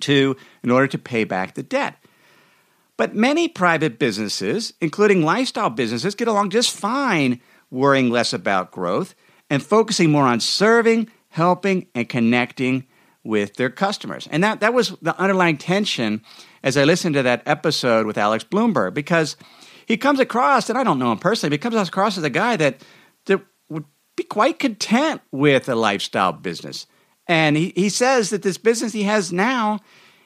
to 0.00 0.36
in 0.62 0.70
order 0.70 0.86
to 0.86 0.98
pay 0.98 1.24
back 1.24 1.54
the 1.54 1.62
debt. 1.62 1.96
But 2.96 3.14
many 3.14 3.48
private 3.48 3.98
businesses, 3.98 4.74
including 4.80 5.22
lifestyle 5.22 5.70
businesses, 5.70 6.14
get 6.14 6.28
along 6.28 6.50
just 6.50 6.70
fine 6.70 7.40
worrying 7.70 8.10
less 8.10 8.32
about 8.32 8.70
growth 8.70 9.14
and 9.48 9.62
focusing 9.62 10.10
more 10.10 10.24
on 10.24 10.40
serving, 10.40 11.08
helping, 11.28 11.86
and 11.94 12.08
connecting 12.08 12.86
with 13.24 13.54
their 13.56 13.70
customers. 13.70 14.28
And 14.30 14.42
that, 14.44 14.60
that 14.60 14.74
was 14.74 14.90
the 15.02 15.18
underlying 15.18 15.56
tension 15.56 16.22
as 16.62 16.76
I 16.76 16.84
listened 16.84 17.14
to 17.14 17.22
that 17.22 17.42
episode 17.46 18.06
with 18.06 18.18
Alex 18.18 18.44
Blumberg 18.44 18.94
because 18.94 19.36
he 19.86 19.96
comes 19.96 20.20
across, 20.20 20.68
and 20.68 20.78
I 20.78 20.84
don't 20.84 20.98
know 20.98 21.12
him 21.12 21.18
personally, 21.18 21.50
but 21.50 21.64
he 21.64 21.70
comes 21.70 21.88
across 21.88 22.18
as 22.18 22.24
a 22.24 22.30
guy 22.30 22.56
that, 22.56 22.82
that 23.26 23.40
would 23.68 23.84
be 24.16 24.24
quite 24.24 24.58
content 24.58 25.20
with 25.30 25.68
a 25.68 25.74
lifestyle 25.74 26.32
business. 26.32 26.86
And 27.26 27.56
he, 27.56 27.72
he 27.74 27.88
says 27.88 28.30
that 28.30 28.42
this 28.42 28.58
business 28.58 28.92
he 28.92 29.04
has 29.04 29.32
now 29.32 29.80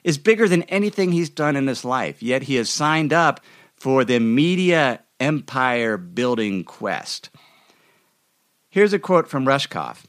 is 0.04 0.18
bigger 0.18 0.48
than 0.48 0.62
anything 0.64 1.12
he's 1.12 1.30
done 1.30 1.56
in 1.56 1.66
his 1.66 1.84
life, 1.84 2.22
yet 2.22 2.42
he 2.42 2.56
has 2.56 2.70
signed 2.70 3.12
up 3.12 3.40
for 3.76 4.04
the 4.04 4.18
media 4.18 5.02
empire 5.20 5.96
building 5.96 6.64
quest. 6.64 7.30
Here's 8.68 8.92
a 8.92 8.98
quote 8.98 9.28
from 9.28 9.44
Rushkoff 9.44 10.04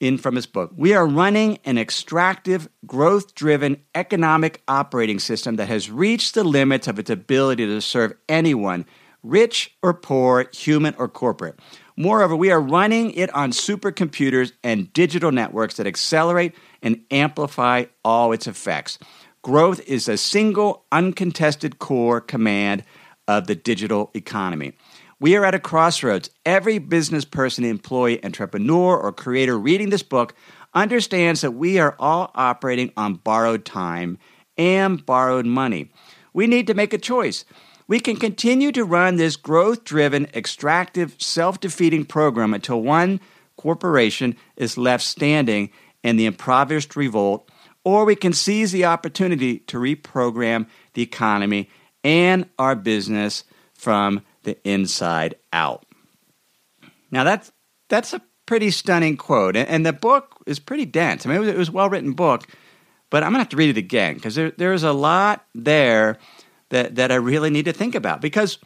in 0.00 0.18
from 0.18 0.36
his 0.36 0.46
book. 0.46 0.72
We 0.76 0.94
are 0.94 1.06
running 1.06 1.58
an 1.64 1.78
extractive, 1.78 2.68
growth 2.86 3.34
driven 3.34 3.82
economic 3.94 4.62
operating 4.68 5.18
system 5.18 5.56
that 5.56 5.68
has 5.68 5.90
reached 5.90 6.34
the 6.34 6.44
limits 6.44 6.86
of 6.86 6.98
its 6.98 7.10
ability 7.10 7.66
to 7.66 7.80
serve 7.80 8.12
anyone, 8.28 8.86
rich 9.22 9.76
or 9.82 9.94
poor, 9.94 10.48
human 10.52 10.94
or 10.96 11.08
corporate. 11.08 11.58
Moreover, 11.96 12.36
we 12.36 12.52
are 12.52 12.60
running 12.60 13.10
it 13.12 13.34
on 13.34 13.50
supercomputers 13.50 14.52
and 14.62 14.92
digital 14.92 15.32
networks 15.32 15.76
that 15.76 15.86
accelerate 15.86 16.54
and 16.80 17.02
amplify 17.10 17.86
all 18.04 18.32
its 18.32 18.46
effects. 18.46 19.00
Growth 19.42 19.80
is 19.80 20.08
a 20.08 20.16
single, 20.16 20.84
uncontested 20.92 21.80
core 21.80 22.20
command 22.20 22.84
of 23.26 23.46
the 23.48 23.54
digital 23.56 24.10
economy. 24.14 24.74
We 25.20 25.34
are 25.34 25.44
at 25.44 25.54
a 25.54 25.58
crossroads. 25.58 26.30
Every 26.46 26.78
business 26.78 27.24
person, 27.24 27.64
employee, 27.64 28.24
entrepreneur, 28.24 28.96
or 28.96 29.12
creator 29.12 29.58
reading 29.58 29.90
this 29.90 30.04
book 30.04 30.34
understands 30.74 31.40
that 31.40 31.52
we 31.52 31.80
are 31.80 31.96
all 31.98 32.30
operating 32.36 32.92
on 32.96 33.14
borrowed 33.14 33.64
time 33.64 34.18
and 34.56 35.04
borrowed 35.04 35.44
money. 35.46 35.90
We 36.32 36.46
need 36.46 36.68
to 36.68 36.74
make 36.74 36.92
a 36.92 36.98
choice. 36.98 37.44
We 37.88 37.98
can 37.98 38.16
continue 38.16 38.70
to 38.72 38.84
run 38.84 39.16
this 39.16 39.34
growth 39.34 39.82
driven, 39.82 40.26
extractive, 40.34 41.16
self 41.18 41.58
defeating 41.58 42.04
program 42.04 42.54
until 42.54 42.82
one 42.82 43.18
corporation 43.56 44.36
is 44.56 44.78
left 44.78 45.02
standing 45.02 45.70
in 46.04 46.16
the 46.16 46.26
impoverished 46.26 46.94
revolt, 46.94 47.50
or 47.82 48.04
we 48.04 48.14
can 48.14 48.32
seize 48.32 48.70
the 48.70 48.84
opportunity 48.84 49.58
to 49.60 49.78
reprogram 49.78 50.68
the 50.94 51.02
economy 51.02 51.68
and 52.04 52.48
our 52.56 52.76
business 52.76 53.42
from 53.74 54.22
the 54.42 54.58
inside 54.68 55.36
out. 55.52 55.84
Now 57.10 57.24
that's 57.24 57.52
that's 57.88 58.12
a 58.12 58.22
pretty 58.46 58.70
stunning 58.70 59.16
quote, 59.16 59.56
and 59.56 59.84
the 59.84 59.92
book 59.92 60.42
is 60.46 60.58
pretty 60.58 60.86
dense. 60.86 61.24
I 61.24 61.28
mean, 61.28 61.36
it 61.36 61.40
was, 61.40 61.48
it 61.48 61.58
was 61.58 61.68
a 61.68 61.72
well 61.72 61.90
written 61.90 62.12
book, 62.12 62.48
but 63.10 63.22
I'm 63.22 63.30
gonna 63.30 63.40
have 63.40 63.50
to 63.50 63.56
read 63.56 63.70
it 63.70 63.78
again 63.78 64.14
because 64.14 64.34
there, 64.34 64.50
there's 64.52 64.82
a 64.82 64.92
lot 64.92 65.44
there 65.54 66.18
that 66.70 66.96
that 66.96 67.12
I 67.12 67.16
really 67.16 67.50
need 67.50 67.66
to 67.66 67.72
think 67.72 67.94
about 67.94 68.20
because 68.20 68.58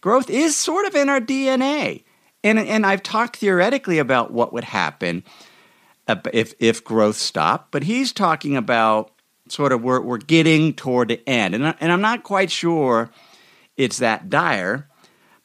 growth 0.00 0.30
is 0.30 0.56
sort 0.56 0.86
of 0.86 0.94
in 0.94 1.08
our 1.08 1.20
DNA, 1.20 2.04
and 2.42 2.58
and 2.58 2.86
I've 2.86 3.02
talked 3.02 3.36
theoretically 3.36 3.98
about 3.98 4.32
what 4.32 4.52
would 4.52 4.64
happen 4.64 5.24
if 6.32 6.54
if 6.58 6.84
growth 6.84 7.16
stopped, 7.16 7.70
but 7.70 7.82
he's 7.82 8.12
talking 8.12 8.56
about 8.56 9.12
sort 9.48 9.72
of 9.72 9.82
we're 9.82 10.00
we're 10.00 10.18
getting 10.18 10.72
toward 10.72 11.08
the 11.08 11.28
end, 11.28 11.54
and 11.54 11.74
and 11.80 11.92
I'm 11.92 12.00
not 12.00 12.22
quite 12.22 12.50
sure 12.50 13.10
it's 13.76 13.98
that 13.98 14.28
dire. 14.30 14.87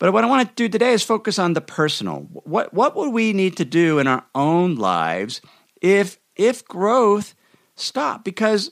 But 0.03 0.11
what 0.11 0.25
I 0.25 0.27
want 0.27 0.49
to 0.49 0.55
do 0.55 0.67
today 0.67 0.91
is 0.91 1.01
focus 1.01 1.39
on 1.39 1.53
the 1.53 1.61
personal. 1.61 2.27
What 2.33 2.73
what 2.73 2.93
would 2.97 3.13
we 3.13 3.31
need 3.31 3.55
to 3.55 3.63
do 3.63 3.99
in 3.99 4.07
our 4.07 4.25
own 4.35 4.75
lives 4.75 5.39
if 5.81 6.19
if 6.35 6.65
growth 6.65 7.35
stopped? 7.77 8.25
Because 8.25 8.71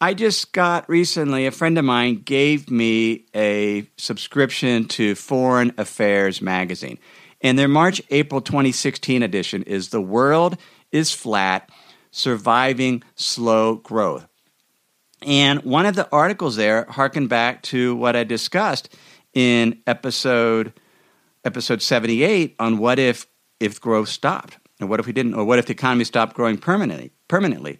I 0.00 0.14
just 0.14 0.54
got 0.54 0.88
recently 0.88 1.44
a 1.44 1.50
friend 1.50 1.76
of 1.76 1.84
mine 1.84 2.22
gave 2.24 2.70
me 2.70 3.26
a 3.36 3.86
subscription 3.98 4.86
to 4.86 5.14
Foreign 5.14 5.74
Affairs 5.76 6.40
magazine. 6.40 6.98
And 7.42 7.58
their 7.58 7.68
March 7.68 8.00
April 8.08 8.40
2016 8.40 9.22
edition 9.22 9.62
is 9.64 9.90
The 9.90 10.00
World 10.00 10.56
is 10.90 11.12
flat, 11.12 11.68
surviving 12.12 13.02
slow 13.14 13.74
growth. 13.74 14.26
And 15.20 15.62
one 15.64 15.84
of 15.84 15.96
the 15.96 16.08
articles 16.10 16.56
there 16.56 16.86
harkened 16.88 17.28
back 17.28 17.60
to 17.64 17.94
what 17.94 18.16
I 18.16 18.24
discussed 18.24 18.88
in 19.34 19.80
episode 19.86 20.72
episode 21.44 21.82
78 21.82 22.56
on 22.58 22.78
what 22.78 22.98
if 22.98 23.26
if 23.58 23.80
growth 23.80 24.08
stopped? 24.08 24.58
Or 24.80 24.86
what 24.86 25.00
if 25.00 25.06
we 25.06 25.12
didn't 25.12 25.34
or 25.34 25.44
what 25.44 25.58
if 25.58 25.66
the 25.66 25.72
economy 25.72 26.04
stopped 26.04 26.34
growing 26.34 26.58
permanently 26.58 27.12
permanently? 27.28 27.78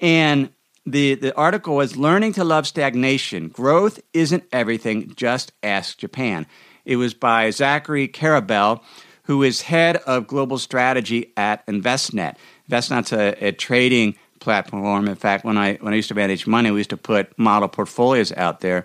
And 0.00 0.50
the, 0.86 1.16
the 1.16 1.36
article 1.36 1.76
was 1.76 1.96
learning 1.96 2.32
to 2.34 2.44
love 2.44 2.66
stagnation. 2.66 3.48
Growth 3.48 4.00
isn't 4.14 4.44
everything 4.52 5.12
just 5.16 5.52
ask 5.62 5.98
japan. 5.98 6.46
It 6.84 6.96
was 6.96 7.12
by 7.14 7.50
zachary 7.50 8.08
Karabell 8.08 8.82
who 9.24 9.42
is 9.42 9.60
head 9.60 9.96
of 9.96 10.26
global 10.26 10.56
strategy 10.56 11.34
at 11.36 11.64
Envestnet. 11.66 12.36
Envestnet's 12.70 13.12
a, 13.12 13.48
a 13.48 13.52
trading 13.52 14.16
platform. 14.40 15.06
In 15.06 15.16
fact, 15.16 15.44
when 15.44 15.58
I 15.58 15.74
when 15.76 15.92
I 15.92 15.96
used 15.96 16.08
to 16.08 16.14
manage 16.14 16.46
money, 16.46 16.70
we 16.70 16.78
used 16.78 16.90
to 16.90 16.96
put 16.96 17.38
model 17.38 17.68
portfolios 17.68 18.32
out 18.32 18.60
there 18.60 18.84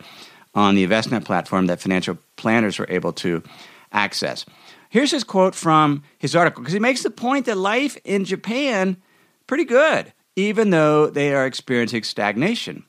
on 0.55 0.75
the 0.75 0.86
Envestnet 0.86 1.25
platform 1.25 1.67
that 1.67 1.81
financial 1.81 2.17
planners 2.36 2.79
were 2.79 2.88
able 2.89 3.13
to 3.13 3.43
access. 3.91 4.45
Here's 4.89 5.12
his 5.12 5.24
quote 5.24 5.55
from 5.55 6.03
his 6.17 6.36
article 6.36 6.62
because 6.62 6.74
he 6.74 6.79
makes 6.79 7.03
the 7.03 7.10
point 7.10 7.45
that 7.45 7.57
life 7.57 7.98
in 8.03 8.25
Japan 8.25 8.98
pretty 9.48 9.65
good, 9.65 10.13
even 10.36 10.69
though 10.69 11.07
they 11.07 11.33
are 11.33 11.45
experiencing 11.45 12.03
stagnation. 12.03 12.83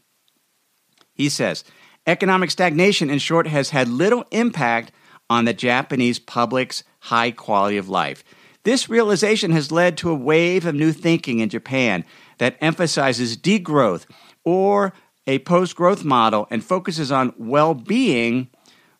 He 1.14 1.28
says, 1.28 1.64
economic 2.06 2.50
stagnation, 2.50 3.08
in 3.08 3.18
short, 3.18 3.46
has 3.46 3.70
had 3.70 3.88
little 3.88 4.24
impact 4.30 4.92
on 5.30 5.46
the 5.46 5.54
Japanese 5.54 6.18
public's 6.18 6.84
high 7.00 7.30
quality 7.30 7.78
of 7.78 7.88
life. 7.88 8.22
This 8.64 8.88
realization 8.88 9.50
has 9.52 9.72
led 9.72 9.96
to 9.98 10.10
a 10.10 10.14
wave 10.14 10.66
of 10.66 10.74
new 10.74 10.92
thinking 10.92 11.40
in 11.40 11.48
Japan 11.48 12.04
that 12.38 12.56
emphasizes 12.60 13.36
degrowth 13.36 14.06
or 14.44 14.92
a 15.26 15.38
post 15.40 15.76
growth 15.76 16.04
model 16.04 16.46
and 16.50 16.64
focuses 16.64 17.10
on 17.10 17.34
well 17.38 17.74
being 17.74 18.48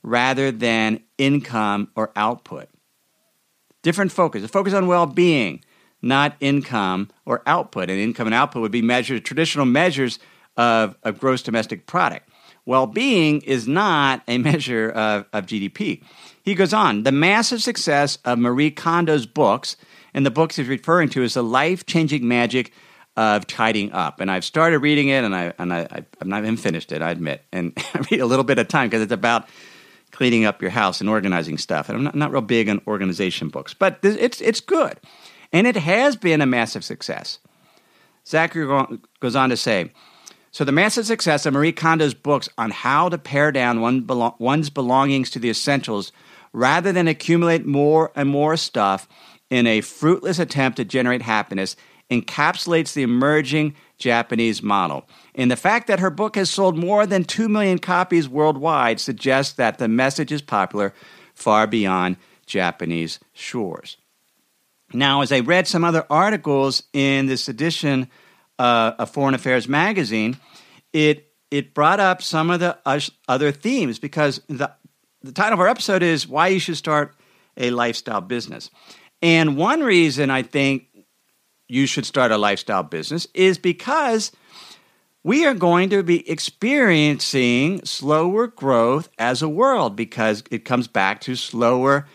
rather 0.03 0.51
than 0.51 1.01
income 1.19 1.91
or 1.97 2.13
output. 2.17 2.69
Different 3.83 4.13
focus. 4.13 4.45
A 4.45 4.49
focus 4.49 4.73
on 4.75 4.87
well 4.87 5.07
being, 5.07 5.63
not 6.03 6.37
income 6.41 7.11
or 7.27 7.43
output. 7.47 7.91
And 7.91 7.99
income 7.99 8.27
and 8.27 8.35
output 8.35 8.63
would 8.63 8.73
be 8.73 8.83
measured, 8.83 9.25
traditional 9.25 9.67
measures 9.67 10.19
of, 10.57 10.97
of 11.03 11.19
gross 11.19 11.43
domestic 11.43 11.87
product. 11.87 12.29
Well 12.67 12.87
being 12.87 13.43
is 13.43 13.69
not 13.69 14.23
a 14.27 14.39
measure 14.39 14.91
of, 14.91 15.27
of 15.33 15.47
GDP. 15.47 16.03
He 16.43 16.55
goes 16.55 16.73
on 16.73 17.03
the 17.03 17.13
massive 17.13 17.63
success 17.63 18.19
of 18.25 18.39
Marie 18.39 18.71
Kondo's 18.71 19.27
books, 19.27 19.77
and 20.13 20.25
the 20.25 20.31
books 20.31 20.57
he's 20.57 20.69
referring 20.69 21.09
to 21.11 21.23
is 21.23 21.35
the 21.35 21.43
life 21.43 21.87
changing 21.87 22.27
magic 22.29 22.73
of 23.17 23.47
tidying 23.47 23.93
up. 23.93 24.21
And 24.21 24.31
I've 24.31 24.45
started 24.45 24.81
reading 24.81 25.09
it, 25.09 25.25
and 25.25 25.35
I 25.35 25.53
and 25.59 25.73
I, 25.73 25.87
I 25.91 26.05
have 26.19 26.27
not 26.27 26.43
even 26.43 26.57
finished 26.57 26.93
it. 26.93 27.03
I 27.03 27.11
admit, 27.11 27.45
and 27.53 27.73
I 27.95 28.05
read 28.11 28.21
a 28.21 28.27
little 28.27 28.45
bit 28.45 28.59
a 28.59 28.65
time 28.65 28.89
because 28.89 29.03
it's 29.03 29.13
about 29.13 29.49
cleaning 30.11 30.45
up 30.45 30.63
your 30.63 30.71
house 30.71 31.01
and 31.01 31.11
organizing 31.11 31.59
stuff. 31.59 31.89
And 31.89 31.99
I'm 31.99 32.05
not, 32.05 32.15
not 32.15 32.33
real 32.33 32.43
big 32.43 32.69
on 32.69 32.81
organization 32.87 33.49
books, 33.49 33.75
but 33.75 33.99
it's 34.03 34.41
it's 34.41 34.61
good, 34.61 34.99
and 35.53 35.67
it 35.67 35.77
has 35.77 36.17
been 36.17 36.41
a 36.41 36.47
massive 36.47 36.85
success. 36.85 37.39
Zachary 38.27 38.67
goes 39.21 39.37
on 39.37 39.51
to 39.51 39.57
say. 39.57 39.93
So, 40.51 40.65
the 40.65 40.71
massive 40.71 41.05
success 41.05 41.47
of 41.47 41.55
Marie 41.55 41.73
Kondo's 41.73 42.15
books 42.15 42.49
on 42.57 42.71
how 42.71 43.09
to 43.09 43.19
pare 43.19 43.51
down 43.51 43.81
one 43.81 44.03
belo- 44.03 44.39
one's 44.39 44.71
belongings 44.71 45.29
to 45.31 45.41
the 45.41 45.51
essentials 45.51 46.13
rather 46.53 46.93
than 46.93 47.09
accumulate 47.09 47.67
more 47.67 48.13
and 48.15 48.29
more 48.29 48.57
stuff 48.57 49.09
in 49.51 49.67
a 49.67 49.81
fruitless 49.81 50.39
attempt 50.39 50.77
to 50.77 50.85
generate 50.85 51.23
happiness 51.23 51.75
encapsulates 52.11 52.93
the 52.93 53.03
emerging 53.03 53.75
Japanese 53.99 54.63
model. 54.63 55.09
And 55.35 55.51
the 55.51 55.57
fact 55.57 55.87
that 55.87 56.01
her 56.01 56.11
book 56.11 56.37
has 56.37 56.51
sold 56.51 56.77
more 56.77 57.07
than 57.07 57.25
2 57.25 57.49
million 57.49 57.79
copies 57.79 58.29
worldwide 58.29 59.01
suggests 59.01 59.55
that 59.55 59.79
the 59.79 59.89
message 59.89 60.33
is 60.33 60.43
popular 60.43 60.93
far 61.35 61.67
beyond 61.67 62.17
Japanese 62.47 63.19
shores. 63.33 63.97
Now, 64.93 65.23
as 65.23 65.33
I 65.33 65.41
read 65.41 65.67
some 65.67 65.85
other 65.85 66.07
articles 66.09 66.85
in 66.93 67.27
this 67.27 67.49
edition 67.49 68.09
uh, 68.59 68.93
of 68.99 69.11
Foreign 69.11 69.35
Affairs 69.35 69.69
magazine, 69.69 70.37
it 70.93 71.31
it 71.51 71.75
brought 71.75 72.01
up 72.01 72.21
some 72.21 72.51
of 72.51 72.61
the 72.61 72.79
other 73.29 73.53
themes 73.53 73.99
because 73.99 74.41
the 74.49 74.71
the 75.23 75.33
title 75.33 75.55
of 75.55 75.61
our 75.61 75.69
episode 75.69 76.03
is 76.03 76.29
why 76.29 76.49
you 76.49 76.59
should 76.59 76.77
start 76.77 77.15
a 77.57 77.71
lifestyle 77.71 78.21
business. 78.21 78.71
And 79.23 79.57
one 79.57 79.81
reason 79.81 80.31
I 80.31 80.43
think 80.43 80.89
you 81.69 81.87
should 81.87 82.07
start 82.07 82.33
a 82.33 82.39
lifestyle 82.39 82.83
business 82.83 83.27
is 83.35 83.59
because 83.59 84.33
we 85.23 85.47
are 85.47 85.55
going 85.55 85.89
to 85.91 86.03
be 86.03 86.29
experiencing 86.29 87.83
slower 87.85 88.47
growth 88.47 89.09
as 89.19 89.41
a 89.41 89.49
world 89.49 89.97
because 89.97 90.45
it 90.51 90.67
comes 90.67 90.87
back 90.87 91.23
to 91.23 91.35
slower 91.35 92.07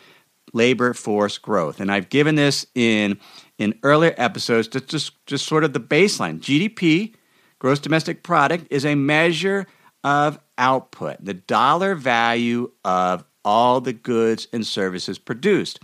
labor 0.53 0.93
force 0.93 1.37
growth. 1.37 1.79
And 1.79 1.91
I've 1.91 2.09
given 2.09 2.35
this 2.35 2.65
in 2.75 3.19
in 3.57 3.77
earlier 3.83 4.13
episodes 4.17 4.67
just 4.67 4.87
just, 4.87 5.25
just 5.25 5.45
sort 5.45 5.63
of 5.63 5.73
the 5.73 5.79
baseline. 5.79 6.39
GDP, 6.39 7.15
gross 7.57 7.79
domestic 7.79 8.23
product 8.23 8.67
is 8.69 8.85
a 8.85 8.95
measure 8.95 9.65
of 10.03 10.39
output, 10.57 11.17
the 11.23 11.33
dollar 11.33 11.95
value 11.95 12.71
of 12.85 13.23
all 13.43 13.81
the 13.81 13.93
goods 13.93 14.47
and 14.53 14.65
services 14.65 15.17
produced. 15.17 15.79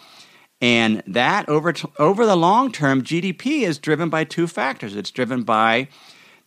And 0.62 1.03
that 1.05 1.47
over, 1.50 1.74
t- 1.74 1.88
over 2.00 2.25
the 2.25 2.38
long 2.38 2.71
term, 2.71 3.03
GDP 3.03 3.62
is 3.62 3.77
driven 3.77 4.09
by 4.09 4.24
two 4.24 4.47
factors. 4.47 4.95
It's 4.95 5.12
driven 5.12 5.43
by 5.43 5.89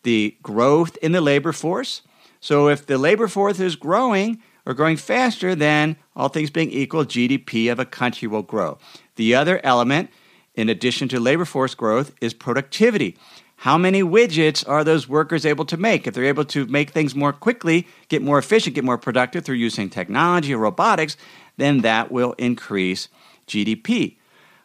the 0.02 0.36
growth 0.42 0.96
in 1.02 1.12
the 1.12 1.20
labor 1.20 1.52
force. 1.52 2.02
So 2.40 2.68
if 2.68 2.86
the 2.86 2.98
labor 2.98 3.28
force 3.28 3.60
is 3.60 3.76
growing 3.76 4.40
or 4.64 4.74
growing 4.74 4.96
faster, 4.96 5.54
then 5.54 5.96
all 6.14 6.28
things 6.28 6.50
being 6.50 6.70
equal, 6.70 7.04
GDP 7.04 7.70
of 7.70 7.78
a 7.78 7.84
country 7.84 8.28
will 8.28 8.42
grow. 8.42 8.78
The 9.16 9.34
other 9.34 9.60
element, 9.64 10.10
in 10.54 10.68
addition 10.68 11.08
to 11.08 11.20
labor 11.20 11.44
force 11.44 11.74
growth, 11.74 12.14
is 12.20 12.34
productivity. 12.34 13.16
How 13.62 13.76
many 13.76 14.04
widgets 14.04 14.66
are 14.68 14.84
those 14.84 15.08
workers 15.08 15.44
able 15.44 15.64
to 15.64 15.76
make? 15.76 16.06
If 16.06 16.14
they're 16.14 16.24
able 16.24 16.44
to 16.44 16.66
make 16.66 16.90
things 16.90 17.16
more 17.16 17.32
quickly, 17.32 17.88
get 18.08 18.22
more 18.22 18.38
efficient, 18.38 18.76
get 18.76 18.84
more 18.84 18.98
productive 18.98 19.44
through 19.44 19.56
using 19.56 19.90
technology 19.90 20.54
or 20.54 20.58
robotics, 20.58 21.16
then 21.56 21.80
that 21.80 22.12
will 22.12 22.34
increase 22.38 23.08
GDP. 23.48 24.16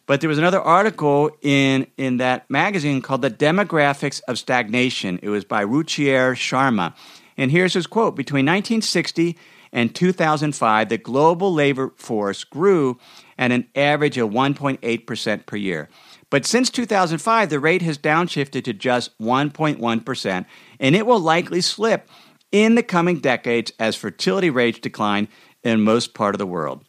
But 0.06 0.20
there 0.20 0.28
was 0.28 0.38
another 0.38 0.62
article 0.62 1.32
in, 1.42 1.88
in 1.98 2.18
that 2.18 2.50
magazine 2.50 3.02
called 3.02 3.22
The 3.22 3.32
Demographics 3.32 4.22
of 4.28 4.38
Stagnation. 4.38 5.20
It 5.24 5.30
was 5.30 5.46
by 5.46 5.64
Ruchir 5.64 6.34
Sharma. 6.34 6.94
And 7.38 7.52
here's 7.52 7.74
his 7.74 7.88
quote 7.88 8.16
Between 8.16 8.46
1960 8.46 9.38
and 9.72 9.96
2005, 9.96 10.90
the 10.90 10.98
global 10.98 11.54
labor 11.54 11.94
force 11.96 12.44
grew 12.44 13.00
at 13.38 13.52
an 13.52 13.68
average 13.76 14.18
of 14.18 14.30
1.8% 14.30 15.46
per 15.46 15.56
year. 15.56 15.90
But 16.30 16.46
since 16.46 16.70
2005, 16.70 17.50
the 17.50 17.60
rate 17.60 17.82
has 17.82 17.98
downshifted 17.98 18.64
to 18.66 18.74
just 18.74 19.18
1.1%, 19.20 20.46
and 20.80 20.96
it 20.96 21.06
will 21.06 21.20
likely 21.20 21.62
slip 21.62 22.10
in 22.52 22.76
the 22.76 22.84
coming 22.84 23.20
decades 23.20 23.72
as 23.80 23.96
fertility 23.96 24.50
rates 24.50 24.80
decline 24.80 25.28
in 25.64 25.82
most 25.82 26.14
part 26.14 26.36
of 26.36 26.40
the 26.40 26.46
world. 26.46 26.84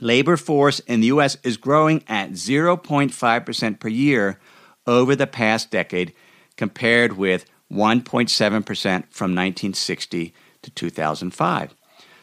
Labor 0.00 0.36
force 0.36 0.80
in 0.80 1.00
the 1.00 1.08
U.S. 1.08 1.36
is 1.42 1.56
growing 1.56 2.02
at 2.08 2.30
0.5% 2.32 3.80
per 3.80 3.88
year 3.88 4.38
over 4.86 5.14
the 5.14 5.26
past 5.26 5.70
decade, 5.70 6.14
compared 6.56 7.14
with 7.14 7.44
1.7% 7.70 8.64
from 9.10 9.34
1960 9.34 10.34
to 10.62 10.70
2005. 10.70 11.74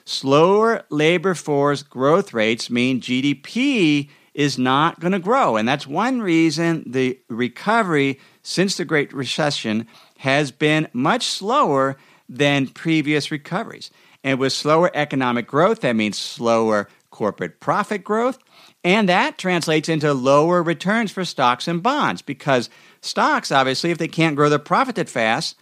Slower 0.05 0.83
labor 0.89 1.33
force 1.33 1.81
growth 1.81 2.33
rates 2.33 2.69
mean 2.69 3.01
GDP 3.01 4.09
is 4.35 4.57
not 4.57 4.99
going 4.99 5.13
to 5.13 5.19
grow. 5.19 5.55
And 5.55 5.67
that's 5.67 5.87
one 5.87 6.21
reason 6.21 6.83
the 6.85 7.17
recovery 7.29 8.19
since 8.43 8.75
the 8.75 8.85
Great 8.85 9.13
Recession 9.13 9.87
has 10.19 10.51
been 10.51 10.87
much 10.93 11.25
slower 11.25 11.97
than 12.27 12.67
previous 12.67 13.31
recoveries. 13.31 13.89
And 14.23 14.39
with 14.39 14.53
slower 14.53 14.91
economic 14.93 15.47
growth, 15.47 15.81
that 15.81 15.95
means 15.95 16.17
slower 16.17 16.89
corporate 17.15 17.61
profit 17.61 18.03
growth. 18.03 18.37
And 18.83 19.07
that 19.07 19.37
translates 19.37 19.87
into 19.87 20.13
lower 20.13 20.61
returns 20.61 21.11
for 21.11 21.23
stocks 21.23 21.65
and 21.67 21.81
bonds 21.81 22.21
because 22.21 22.69
stocks, 22.99 23.53
obviously, 23.53 23.89
if 23.89 23.97
they 23.97 24.09
can't 24.09 24.35
grow 24.35 24.49
their 24.49 24.59
profit 24.59 24.95
that 24.95 25.09
fast, 25.09 25.55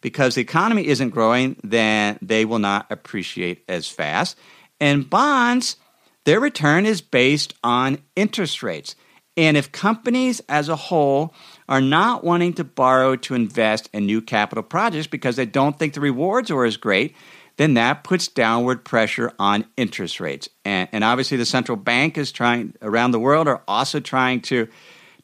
because 0.00 0.34
the 0.34 0.42
economy 0.42 0.86
isn't 0.88 1.10
growing, 1.10 1.56
then 1.62 2.18
they 2.20 2.44
will 2.44 2.58
not 2.58 2.86
appreciate 2.90 3.62
as 3.68 3.88
fast. 3.88 4.36
And 4.80 5.08
bonds, 5.08 5.76
their 6.24 6.40
return 6.40 6.86
is 6.86 7.00
based 7.00 7.54
on 7.62 7.98
interest 8.16 8.62
rates. 8.62 8.96
And 9.36 9.56
if 9.56 9.70
companies 9.70 10.40
as 10.48 10.68
a 10.68 10.76
whole 10.76 11.32
are 11.68 11.80
not 11.80 12.24
wanting 12.24 12.54
to 12.54 12.64
borrow 12.64 13.16
to 13.16 13.34
invest 13.34 13.88
in 13.92 14.06
new 14.06 14.20
capital 14.20 14.64
projects 14.64 15.06
because 15.06 15.36
they 15.36 15.46
don't 15.46 15.78
think 15.78 15.94
the 15.94 16.00
rewards 16.00 16.50
are 16.50 16.64
as 16.64 16.76
great, 16.76 17.14
then 17.56 17.74
that 17.74 18.04
puts 18.04 18.28
downward 18.28 18.84
pressure 18.84 19.32
on 19.38 19.64
interest 19.76 20.20
rates. 20.20 20.48
And, 20.64 20.88
and 20.92 21.02
obviously, 21.02 21.36
the 21.36 21.46
central 21.46 21.76
bank 21.76 22.18
is 22.18 22.32
trying 22.32 22.74
around 22.82 23.12
the 23.12 23.20
world 23.20 23.48
are 23.48 23.62
also 23.66 24.00
trying 24.00 24.40
to 24.42 24.68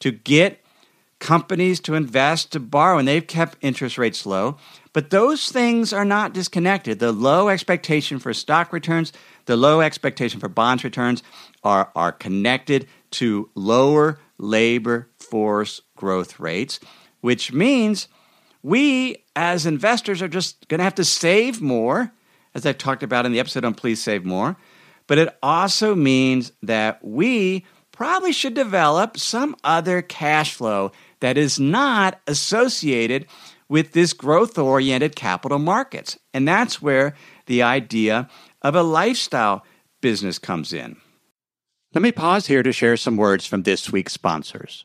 to 0.01 0.11
get 0.11 0.63
companies 1.21 1.79
to 1.79 1.95
invest 1.95 2.51
to 2.53 2.59
borrow, 2.59 2.99
and 2.99 3.07
they've 3.07 3.27
kept 3.27 3.57
interest 3.61 3.97
rates 3.97 4.27
low. 4.27 4.57
But 4.93 5.11
those 5.11 5.49
things 5.49 5.93
are 5.93 6.05
not 6.05 6.35
disconnected. 6.35 6.99
The 6.99 7.13
low 7.13 7.49
expectation 7.49 8.19
for 8.19 8.35
stock 8.35 8.73
returns, 8.73 9.13
the 9.47 9.57
low 9.57 9.81
expectation 9.81 10.41
for 10.41 10.49
bonds 10.49 10.83
returns 10.83 11.23
are, 11.63 11.93
are 11.95 12.11
connected 12.11 12.89
to 13.13 13.49
lower 13.55 14.19
labor 14.37 15.09
force 15.19 15.81
growth 15.97 16.41
rates, 16.41 16.81
which 17.21 17.53
means 17.53 18.09
we 18.63 19.25
as 19.37 19.65
investors 19.65 20.21
are 20.21 20.29
just 20.29 20.67
going 20.69 20.79
to 20.79 20.85
have 20.85 20.97
to 20.97 21.05
save 21.05 21.63
more 21.63 22.13
as 22.55 22.67
I've 22.67 22.79
talked 22.79 23.03
about 23.03 23.27
in 23.27 23.33
the 23.33 23.41
episode 23.41 23.65
on 23.65 23.75
Please 23.75 24.03
Save 24.03 24.25
More. 24.25 24.57
But 25.07 25.19
it 25.19 25.37
also 25.43 25.95
means 25.95 26.53
that 26.63 27.05
we 27.05 27.67
probably 27.91 28.33
should 28.33 28.55
develop 28.55 29.19
some 29.19 29.57
other 29.65 30.03
cash 30.03 30.55
flow 30.55 30.93
that 31.21 31.37
is 31.37 31.61
not 31.61 32.21
associated 32.27 33.27
with 33.69 33.93
this 33.93 34.13
growth 34.13 34.59
oriented 34.59 35.17
capital 35.17 35.59
markets. 35.59 36.19
And 36.35 36.47
that's 36.47 36.83
where 36.83 37.15
the 37.47 37.63
idea 37.63 38.29
of 38.61 38.75
a 38.75 38.83
lifestyle 38.83 39.65
business 40.01 40.39
comes 40.39 40.73
in. 40.73 40.97
Let 41.95 42.03
me 42.03 42.13
pause 42.13 42.47
here 42.47 42.63
to 42.63 42.73
share 42.73 42.97
some 42.97 43.17
words 43.17 43.47
from 43.47 43.63
this 43.63 43.93
week's 43.93 44.13
sponsors. 44.13 44.85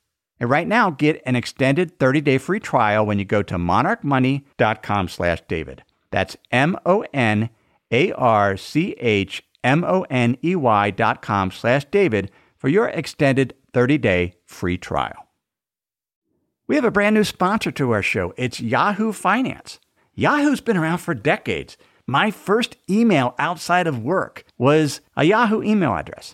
And 0.41 0.49
right 0.49 0.67
now, 0.67 0.89
get 0.89 1.21
an 1.25 1.37
extended 1.37 1.97
30-day 1.99 2.39
free 2.39 2.59
trial 2.59 3.05
when 3.05 3.19
you 3.19 3.25
go 3.25 3.41
to 3.43 3.55
monarchmoney.com 3.55 5.07
slash 5.07 5.41
David. 5.47 5.83
That's 6.09 6.35
M-O-N 6.51 7.49
a 7.91 8.11
R 8.13 8.57
C 8.57 8.95
H 8.99 9.43
M 9.63 9.83
O 9.83 10.05
N 10.09 10.37
E 10.43 10.55
Y 10.55 10.91
dot 10.91 11.21
com 11.21 11.51
slash 11.51 11.85
David 11.85 12.31
for 12.57 12.69
your 12.69 12.87
extended 12.87 13.53
30 13.73 13.97
day 13.97 14.33
free 14.45 14.77
trial. 14.77 15.27
We 16.67 16.75
have 16.75 16.85
a 16.85 16.91
brand 16.91 17.15
new 17.15 17.23
sponsor 17.23 17.71
to 17.71 17.91
our 17.91 18.01
show. 18.01 18.33
It's 18.37 18.61
Yahoo 18.61 19.11
Finance. 19.11 19.79
Yahoo's 20.13 20.61
been 20.61 20.77
around 20.77 20.99
for 20.99 21.13
decades. 21.13 21.77
My 22.07 22.31
first 22.31 22.77
email 22.89 23.35
outside 23.37 23.87
of 23.87 24.03
work 24.03 24.43
was 24.57 25.01
a 25.15 25.23
Yahoo 25.23 25.61
email 25.61 25.93
address. 25.93 26.33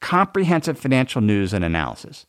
comprehensive 0.00 0.78
financial 0.78 1.20
news 1.20 1.52
and 1.52 1.64
analysis. 1.64 2.26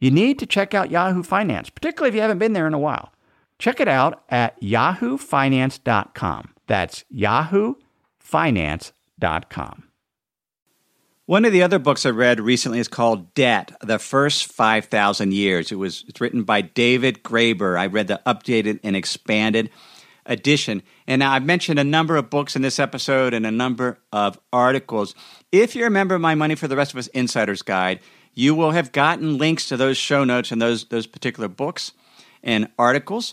You 0.00 0.10
need 0.10 0.38
to 0.38 0.46
check 0.46 0.74
out 0.74 0.90
Yahoo 0.90 1.22
Finance, 1.22 1.70
particularly 1.70 2.10
if 2.10 2.14
you 2.14 2.20
haven't 2.20 2.38
been 2.38 2.52
there 2.52 2.66
in 2.66 2.74
a 2.74 2.78
while. 2.78 3.10
Check 3.58 3.80
it 3.80 3.88
out 3.88 4.22
at 4.28 4.60
yahoofinance.com. 4.60 6.54
That's 6.66 7.04
yahoofinance.com. 7.12 9.84
One 11.26 11.44
of 11.44 11.52
the 11.52 11.62
other 11.62 11.78
books 11.78 12.06
I 12.06 12.10
read 12.10 12.40
recently 12.40 12.78
is 12.78 12.88
called 12.88 13.34
Debt: 13.34 13.72
The 13.82 13.98
First 13.98 14.46
5000 14.46 15.34
Years. 15.34 15.70
It 15.70 15.74
was 15.74 16.06
it's 16.08 16.22
written 16.22 16.44
by 16.44 16.62
David 16.62 17.22
Graeber. 17.22 17.78
I 17.78 17.84
read 17.86 18.08
the 18.08 18.22
updated 18.24 18.80
and 18.82 18.96
expanded 18.96 19.68
edition. 20.24 20.82
And 21.08 21.18
now 21.20 21.32
I've 21.32 21.44
mentioned 21.44 21.80
a 21.80 21.84
number 21.84 22.16
of 22.16 22.28
books 22.28 22.54
in 22.54 22.60
this 22.60 22.78
episode 22.78 23.32
and 23.32 23.46
a 23.46 23.50
number 23.50 23.98
of 24.12 24.38
articles. 24.52 25.14
If 25.50 25.74
you're 25.74 25.86
a 25.86 25.90
member 25.90 26.14
of 26.14 26.20
my 26.20 26.34
Money 26.34 26.54
for 26.54 26.68
the 26.68 26.76
Rest 26.76 26.92
of 26.92 26.98
Us 26.98 27.06
Insiders 27.08 27.62
Guide, 27.62 28.00
you 28.34 28.54
will 28.54 28.72
have 28.72 28.92
gotten 28.92 29.38
links 29.38 29.66
to 29.68 29.78
those 29.78 29.96
show 29.96 30.22
notes 30.22 30.52
and 30.52 30.60
those 30.60 30.84
those 30.84 31.06
particular 31.06 31.48
books 31.48 31.92
and 32.42 32.68
articles. 32.78 33.32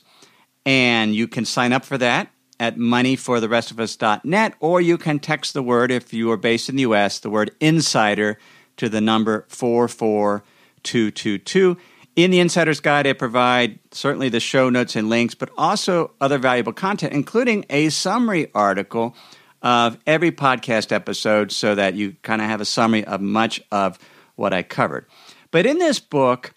And 0.66 1.14
you 1.14 1.28
can 1.28 1.44
sign 1.44 1.74
up 1.74 1.84
for 1.84 1.98
that 1.98 2.30
at 2.62 2.78
moneyfortherestofus.net, 2.78 4.54
or 4.62 4.80
you 4.80 4.98
can 4.98 5.20
text 5.20 5.54
the 5.54 5.62
word, 5.62 5.92
if 5.92 6.14
you 6.14 6.32
are 6.32 6.38
based 6.38 6.70
in 6.70 6.78
the 6.78 6.84
US, 6.84 7.20
the 7.20 7.30
word 7.30 7.52
insider 7.60 8.40
to 8.78 8.88
the 8.88 9.02
number 9.02 9.44
44222. 9.50 11.76
In 12.16 12.32
the 12.32 12.40
Insider's 12.40 12.80
Guide, 12.80 13.08
I 13.08 13.14
provide 13.14 13.78
certainly 13.92 14.30
the 14.30 14.40
show 14.40 14.70
notes 14.70 14.96
and 14.96 15.10
links, 15.10 15.36
but 15.36 15.50
also 15.58 16.12
other 16.22 16.38
valuable 16.38 16.72
content, 16.72 17.12
including 17.12 17.66
a 17.70 17.90
summary 17.90 18.50
article 18.56 19.18
of 19.62 19.98
every 20.08 20.32
podcast 20.32 20.94
episode 20.94 21.52
so 21.52 21.76
that 21.76 21.96
you 21.96 22.16
kind 22.22 22.42
of 22.42 22.48
have 22.48 22.62
a 22.62 22.66
summary 22.66 23.04
of 23.04 23.20
much 23.20 23.62
of 23.70 24.00
what 24.36 24.54
I 24.54 24.64
covered. 24.64 25.08
But 25.52 25.66
in 25.66 25.78
this 25.78 26.00
book, 26.00 26.54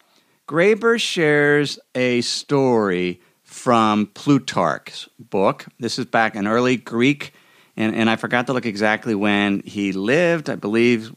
Graeber 0.46 1.00
shares 1.00 1.80
a 1.92 2.20
story 2.20 3.20
from 3.42 4.06
Plutarch's 4.14 5.08
book. 5.18 5.66
This 5.80 5.98
is 5.98 6.04
back 6.04 6.36
in 6.36 6.46
early 6.46 6.76
Greek, 6.76 7.32
and, 7.76 7.96
and 7.96 8.08
I 8.08 8.14
forgot 8.14 8.46
to 8.46 8.52
look 8.52 8.66
exactly 8.66 9.16
when 9.16 9.62
he 9.64 9.92
lived. 9.92 10.50
I 10.50 10.54
believe 10.54 11.12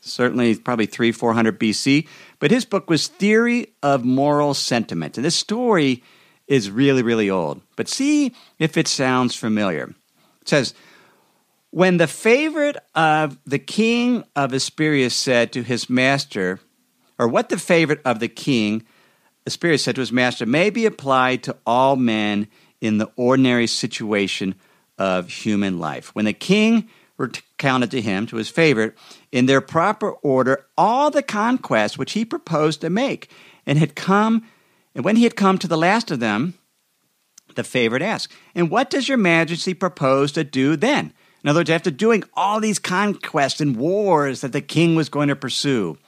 certainly 0.00 0.54
probably 0.56 0.86
three, 0.86 1.12
four 1.12 1.32
hundred 1.32 1.58
BC. 1.58 2.06
But 2.38 2.50
his 2.50 2.64
book 2.64 2.88
was 2.88 3.08
Theory 3.08 3.72
of 3.82 4.04
Moral 4.04 4.54
Sentiment. 4.54 5.16
And 5.16 5.24
this 5.24 5.36
story 5.36 6.02
is 6.46 6.70
really, 6.70 7.02
really 7.02 7.28
old. 7.28 7.60
But 7.76 7.88
see 7.88 8.34
if 8.58 8.76
it 8.76 8.88
sounds 8.88 9.34
familiar. 9.34 9.94
It 10.40 10.48
says, 10.48 10.74
When 11.70 11.96
the 11.96 12.06
favorite 12.06 12.76
of 12.94 13.38
the 13.44 13.58
king 13.58 14.24
of 14.36 14.52
Asperia 14.52 15.10
said 15.10 15.52
to 15.52 15.62
his 15.62 15.90
master, 15.90 16.60
or 17.18 17.28
what 17.28 17.48
the 17.48 17.58
favorite 17.58 18.00
of 18.04 18.20
the 18.20 18.28
king 18.28 18.84
Asperia 19.48 19.78
said 19.78 19.94
to 19.94 20.02
his 20.02 20.12
master, 20.12 20.44
may 20.44 20.68
be 20.68 20.84
applied 20.84 21.42
to 21.44 21.56
all 21.66 21.96
men 21.96 22.48
in 22.80 22.98
the 22.98 23.10
ordinary 23.16 23.66
situation 23.66 24.54
of 24.98 25.30
human 25.30 25.78
life. 25.78 26.14
When 26.14 26.26
the 26.26 26.32
king 26.32 26.88
recounted 27.18 27.90
to 27.90 28.00
him, 28.00 28.26
to 28.26 28.36
his 28.36 28.48
favorite, 28.48 28.96
in 29.32 29.46
their 29.46 29.60
proper 29.60 30.12
order, 30.12 30.66
all 30.76 31.10
the 31.10 31.22
conquests 31.22 31.98
which 31.98 32.12
he 32.12 32.24
proposed 32.24 32.80
to 32.80 32.90
make, 32.90 33.30
and 33.66 33.78
had 33.78 33.94
come, 33.94 34.44
and 34.94 35.04
when 35.04 35.16
he 35.16 35.24
had 35.24 35.36
come 35.36 35.58
to 35.58 35.68
the 35.68 35.76
last 35.76 36.10
of 36.10 36.20
them, 36.20 36.54
the 37.54 37.64
favorite 37.64 38.02
asked, 38.02 38.32
And 38.54 38.70
what 38.70 38.88
does 38.88 39.08
your 39.08 39.18
majesty 39.18 39.74
propose 39.74 40.32
to 40.32 40.44
do 40.44 40.76
then? 40.76 41.12
In 41.42 41.50
other 41.50 41.60
words, 41.60 41.70
after 41.70 41.90
doing 41.90 42.24
all 42.34 42.60
these 42.60 42.78
conquests 42.78 43.60
and 43.60 43.76
wars 43.76 44.40
that 44.40 44.52
the 44.52 44.60
king 44.60 44.94
was 44.94 45.08
going 45.08 45.28
to 45.28 45.36
pursue, 45.36 45.98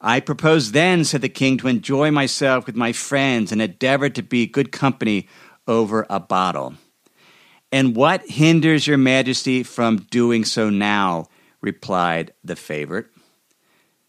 I 0.00 0.20
propose 0.20 0.72
then, 0.72 1.04
said 1.04 1.20
the 1.20 1.28
king, 1.28 1.58
to 1.58 1.68
enjoy 1.68 2.10
myself 2.10 2.66
with 2.66 2.76
my 2.76 2.92
friends 2.92 3.52
and 3.52 3.60
endeavor 3.60 4.08
to 4.08 4.22
be 4.22 4.46
good 4.46 4.72
company 4.72 5.28
over 5.66 6.06
a 6.08 6.18
bottle. 6.18 6.74
And 7.72 7.94
what 7.94 8.28
hinders 8.28 8.86
your 8.86 8.98
majesty 8.98 9.62
from 9.62 9.98
doing 10.10 10.44
so 10.44 10.70
now? 10.70 11.26
replied 11.60 12.32
the 12.42 12.56
favorite. 12.56 13.06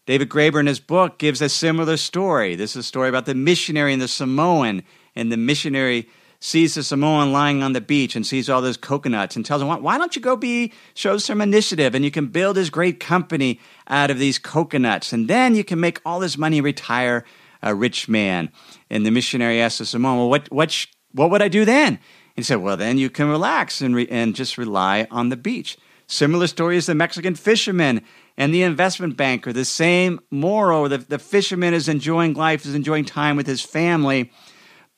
David 0.06 0.30
Graeber 0.30 0.58
in 0.58 0.66
his 0.66 0.80
book 0.80 1.18
gives 1.18 1.42
a 1.42 1.48
similar 1.48 1.96
story. 1.96 2.56
This 2.56 2.70
is 2.70 2.76
a 2.78 2.82
story 2.82 3.08
about 3.10 3.26
the 3.26 3.34
missionary 3.34 3.92
and 3.92 4.00
the 4.00 4.08
Samoan, 4.08 4.82
and 5.14 5.30
the 5.30 5.36
missionary 5.36 6.08
sees 6.40 6.74
the 6.74 6.82
Samoan 6.82 7.30
lying 7.30 7.62
on 7.62 7.72
the 7.72 7.80
beach 7.80 8.16
and 8.16 8.26
sees 8.26 8.50
all 8.50 8.60
those 8.60 8.76
coconuts 8.76 9.36
and 9.36 9.46
tells 9.46 9.62
him, 9.62 9.68
why 9.68 9.96
don't 9.96 10.16
you 10.16 10.20
go 10.20 10.34
be, 10.34 10.72
show 10.94 11.16
some 11.16 11.40
initiative 11.40 11.94
and 11.94 12.04
you 12.04 12.10
can 12.10 12.26
build 12.26 12.56
this 12.56 12.68
great 12.68 12.98
company 12.98 13.60
out 13.86 14.10
of 14.10 14.18
these 14.18 14.40
coconuts. 14.40 15.12
And 15.12 15.28
then 15.28 15.54
you 15.54 15.62
can 15.62 15.78
make 15.78 16.00
all 16.04 16.18
this 16.18 16.36
money, 16.36 16.60
retire 16.60 17.24
a 17.62 17.76
rich 17.76 18.08
man. 18.08 18.50
And 18.90 19.06
the 19.06 19.12
missionary 19.12 19.60
asks 19.60 19.78
the 19.78 19.86
Samoan, 19.86 20.18
well, 20.18 20.30
what, 20.30 20.50
what, 20.50 20.86
what 21.12 21.30
would 21.30 21.42
I 21.42 21.48
do 21.48 21.64
then? 21.64 22.00
He 22.34 22.42
said, 22.42 22.56
well, 22.56 22.76
then 22.76 22.98
you 22.98 23.10
can 23.10 23.28
relax 23.28 23.80
and, 23.80 23.94
re- 23.94 24.08
and 24.10 24.34
just 24.34 24.56
rely 24.58 25.06
on 25.10 25.28
the 25.28 25.36
beach. 25.36 25.76
Similar 26.06 26.46
story 26.46 26.76
is 26.76 26.86
the 26.86 26.94
Mexican 26.94 27.34
fisherman 27.34 28.02
and 28.36 28.52
the 28.52 28.62
investment 28.62 29.16
banker. 29.16 29.52
The 29.52 29.64
same 29.64 30.20
moral. 30.30 30.88
The, 30.88 30.98
the 30.98 31.18
fisherman 31.18 31.74
is 31.74 31.88
enjoying 31.88 32.34
life, 32.34 32.64
is 32.64 32.74
enjoying 32.74 33.04
time 33.04 33.36
with 33.36 33.46
his 33.46 33.62
family. 33.62 34.30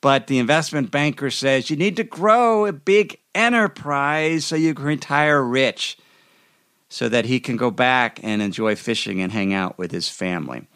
But 0.01 0.27
the 0.27 0.39
investment 0.39 0.91
banker 0.91 1.31
says 1.31 1.71
you 1.71 1.77
need 1.77 1.97
to 1.97 2.05
grow 2.05 2.67
a 2.67 2.73
big 2.73 3.19
enterprise 3.35 4.45
so 4.45 4.57
you 4.57 4.75
can 4.75 4.85
retire 4.85 5.43
rich 5.43 5.99
so 6.89 7.09
that 7.09 7.25
he 7.25 7.41
can 7.41 7.57
go 7.57 7.71
back 7.71 8.21
and 8.23 8.43
enjoy 8.43 8.77
fishing 8.77 9.21
and 9.21 9.33
hang 9.33 9.53
out 9.53 9.79
with 9.79 9.91
his 9.91 10.09
family. 10.09 10.69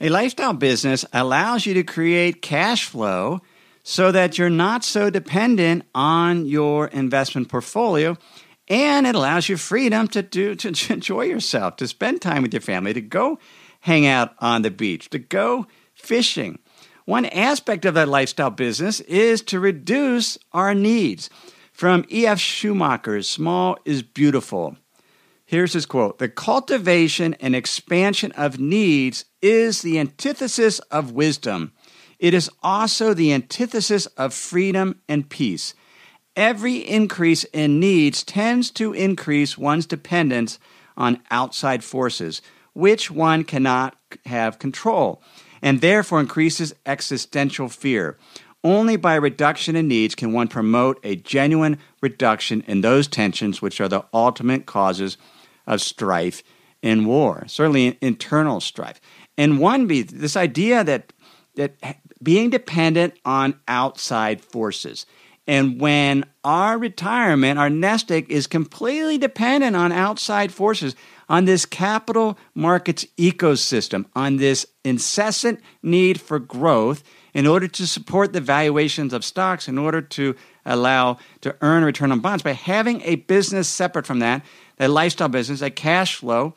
A 0.00 0.08
lifestyle 0.08 0.52
business 0.52 1.04
allows 1.12 1.66
you 1.66 1.74
to 1.74 1.82
create 1.82 2.42
cash 2.42 2.84
flow 2.84 3.40
so 3.88 4.10
that 4.10 4.36
you're 4.36 4.50
not 4.50 4.82
so 4.82 5.10
dependent 5.10 5.84
on 5.94 6.44
your 6.44 6.88
investment 6.88 7.48
portfolio 7.48 8.18
and 8.66 9.06
it 9.06 9.14
allows 9.14 9.48
you 9.48 9.56
freedom 9.56 10.08
to 10.08 10.22
do 10.22 10.54
to 10.56 10.92
enjoy 10.92 11.22
yourself, 11.22 11.76
to 11.76 11.86
spend 11.86 12.20
time 12.20 12.42
with 12.42 12.52
your 12.52 12.60
family, 12.60 12.92
to 12.92 13.00
go 13.00 13.38
hang 13.78 14.04
out 14.04 14.34
on 14.40 14.62
the 14.62 14.72
beach, 14.72 15.08
to 15.10 15.20
go 15.20 15.68
fishing. 15.94 16.58
One 17.04 17.26
aspect 17.26 17.84
of 17.84 17.94
that 17.94 18.08
lifestyle 18.08 18.50
business 18.50 18.98
is 19.02 19.40
to 19.42 19.60
reduce 19.60 20.36
our 20.52 20.74
needs. 20.74 21.30
From 21.70 22.04
E.F. 22.10 22.40
Schumacher's 22.40 23.28
Small 23.28 23.78
is 23.84 24.02
Beautiful. 24.02 24.76
Here's 25.44 25.74
his 25.74 25.86
quote 25.86 26.18
The 26.18 26.28
cultivation 26.28 27.34
and 27.34 27.54
expansion 27.54 28.32
of 28.32 28.58
needs 28.58 29.26
is 29.40 29.82
the 29.82 30.00
antithesis 30.00 30.80
of 30.90 31.12
wisdom. 31.12 31.72
It 32.18 32.34
is 32.34 32.50
also 32.62 33.12
the 33.12 33.32
antithesis 33.32 34.06
of 34.06 34.32
freedom 34.32 35.00
and 35.08 35.28
peace. 35.28 35.74
Every 36.34 36.76
increase 36.76 37.44
in 37.44 37.80
needs 37.80 38.22
tends 38.22 38.70
to 38.72 38.92
increase 38.92 39.56
one's 39.56 39.86
dependence 39.86 40.58
on 40.96 41.22
outside 41.30 41.84
forces, 41.84 42.42
which 42.72 43.10
one 43.10 43.44
cannot 43.44 43.96
have 44.26 44.58
control, 44.58 45.22
and 45.62 45.80
therefore 45.80 46.20
increases 46.20 46.74
existential 46.84 47.68
fear. 47.68 48.18
Only 48.62 48.96
by 48.96 49.14
reduction 49.14 49.76
in 49.76 49.88
needs 49.88 50.14
can 50.14 50.32
one 50.32 50.48
promote 50.48 50.98
a 51.04 51.16
genuine 51.16 51.78
reduction 52.00 52.62
in 52.66 52.80
those 52.80 53.06
tensions 53.06 53.62
which 53.62 53.80
are 53.80 53.88
the 53.88 54.04
ultimate 54.12 54.66
causes 54.66 55.16
of 55.66 55.80
strife 55.80 56.42
and 56.82 57.06
war, 57.06 57.44
certainly 57.46 57.96
internal 58.00 58.60
strife. 58.60 59.00
And 59.38 59.58
one 59.58 59.86
be 59.86 60.02
this 60.02 60.36
idea 60.36 60.84
that 60.84 61.12
that 61.56 61.76
being 62.22 62.50
dependent 62.50 63.14
on 63.24 63.58
outside 63.68 64.40
forces. 64.40 65.06
And 65.46 65.80
when 65.80 66.24
our 66.42 66.76
retirement, 66.76 67.58
our 67.58 67.70
nest 67.70 68.10
egg, 68.10 68.26
is 68.30 68.46
completely 68.46 69.16
dependent 69.16 69.76
on 69.76 69.92
outside 69.92 70.52
forces, 70.52 70.96
on 71.28 71.44
this 71.44 71.64
capital 71.64 72.38
markets 72.54 73.04
ecosystem, 73.16 74.06
on 74.14 74.36
this 74.36 74.66
incessant 74.84 75.60
need 75.82 76.20
for 76.20 76.38
growth 76.38 77.02
in 77.34 77.46
order 77.46 77.68
to 77.68 77.86
support 77.86 78.32
the 78.32 78.40
valuations 78.40 79.12
of 79.12 79.24
stocks, 79.24 79.68
in 79.68 79.76
order 79.76 80.00
to 80.00 80.34
allow 80.64 81.18
to 81.42 81.54
earn 81.60 81.82
a 81.82 81.86
return 81.86 82.10
on 82.10 82.20
bonds, 82.20 82.42
by 82.42 82.52
having 82.52 83.00
a 83.02 83.16
business 83.16 83.68
separate 83.68 84.06
from 84.06 84.20
that, 84.20 84.44
a 84.80 84.88
lifestyle 84.88 85.28
business, 85.28 85.62
a 85.62 85.70
cash 85.70 86.16
flow, 86.16 86.54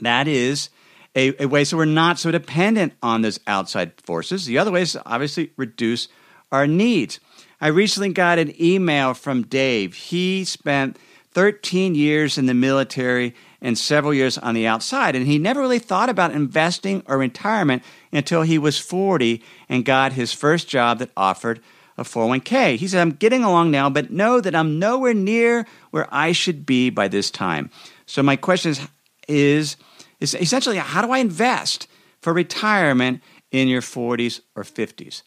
that 0.00 0.26
is 0.26 0.70
a, 1.14 1.42
a 1.42 1.46
way 1.46 1.64
so 1.64 1.76
we're 1.76 1.84
not 1.84 2.18
so 2.18 2.30
dependent 2.30 2.92
on 3.02 3.22
those 3.22 3.40
outside 3.46 3.92
forces. 4.02 4.46
The 4.46 4.58
other 4.58 4.70
way 4.70 4.82
is 4.82 4.98
obviously 5.06 5.52
reduce 5.56 6.08
our 6.50 6.66
needs. 6.66 7.20
I 7.60 7.68
recently 7.68 8.12
got 8.12 8.38
an 8.38 8.54
email 8.60 9.14
from 9.14 9.42
Dave. 9.42 9.94
He 9.94 10.44
spent 10.44 10.98
13 11.32 11.94
years 11.94 12.38
in 12.38 12.46
the 12.46 12.54
military 12.54 13.34
and 13.60 13.78
several 13.78 14.12
years 14.12 14.36
on 14.38 14.54
the 14.54 14.66
outside, 14.66 15.16
and 15.16 15.26
he 15.26 15.38
never 15.38 15.60
really 15.60 15.78
thought 15.78 16.08
about 16.08 16.32
investing 16.32 17.02
or 17.06 17.16
retirement 17.16 17.82
until 18.12 18.42
he 18.42 18.58
was 18.58 18.78
40 18.78 19.42
and 19.68 19.84
got 19.84 20.12
his 20.12 20.32
first 20.32 20.68
job 20.68 20.98
that 20.98 21.10
offered 21.16 21.60
a 21.96 22.02
401k. 22.02 22.76
He 22.76 22.88
said, 22.88 23.00
I'm 23.00 23.12
getting 23.12 23.44
along 23.44 23.70
now, 23.70 23.88
but 23.88 24.10
know 24.10 24.40
that 24.40 24.54
I'm 24.54 24.78
nowhere 24.78 25.14
near 25.14 25.66
where 25.90 26.08
I 26.12 26.32
should 26.32 26.66
be 26.66 26.90
by 26.90 27.08
this 27.08 27.30
time. 27.30 27.70
So, 28.06 28.22
my 28.22 28.36
question 28.36 28.72
is, 28.72 28.88
is 29.26 29.76
is 30.24 30.34
essentially 30.34 30.78
how 30.78 31.02
do 31.02 31.12
I 31.12 31.18
invest 31.18 31.86
for 32.20 32.32
retirement 32.32 33.22
in 33.50 33.68
your 33.68 33.82
40s 33.82 34.40
or 34.56 34.64
50s? 34.64 35.22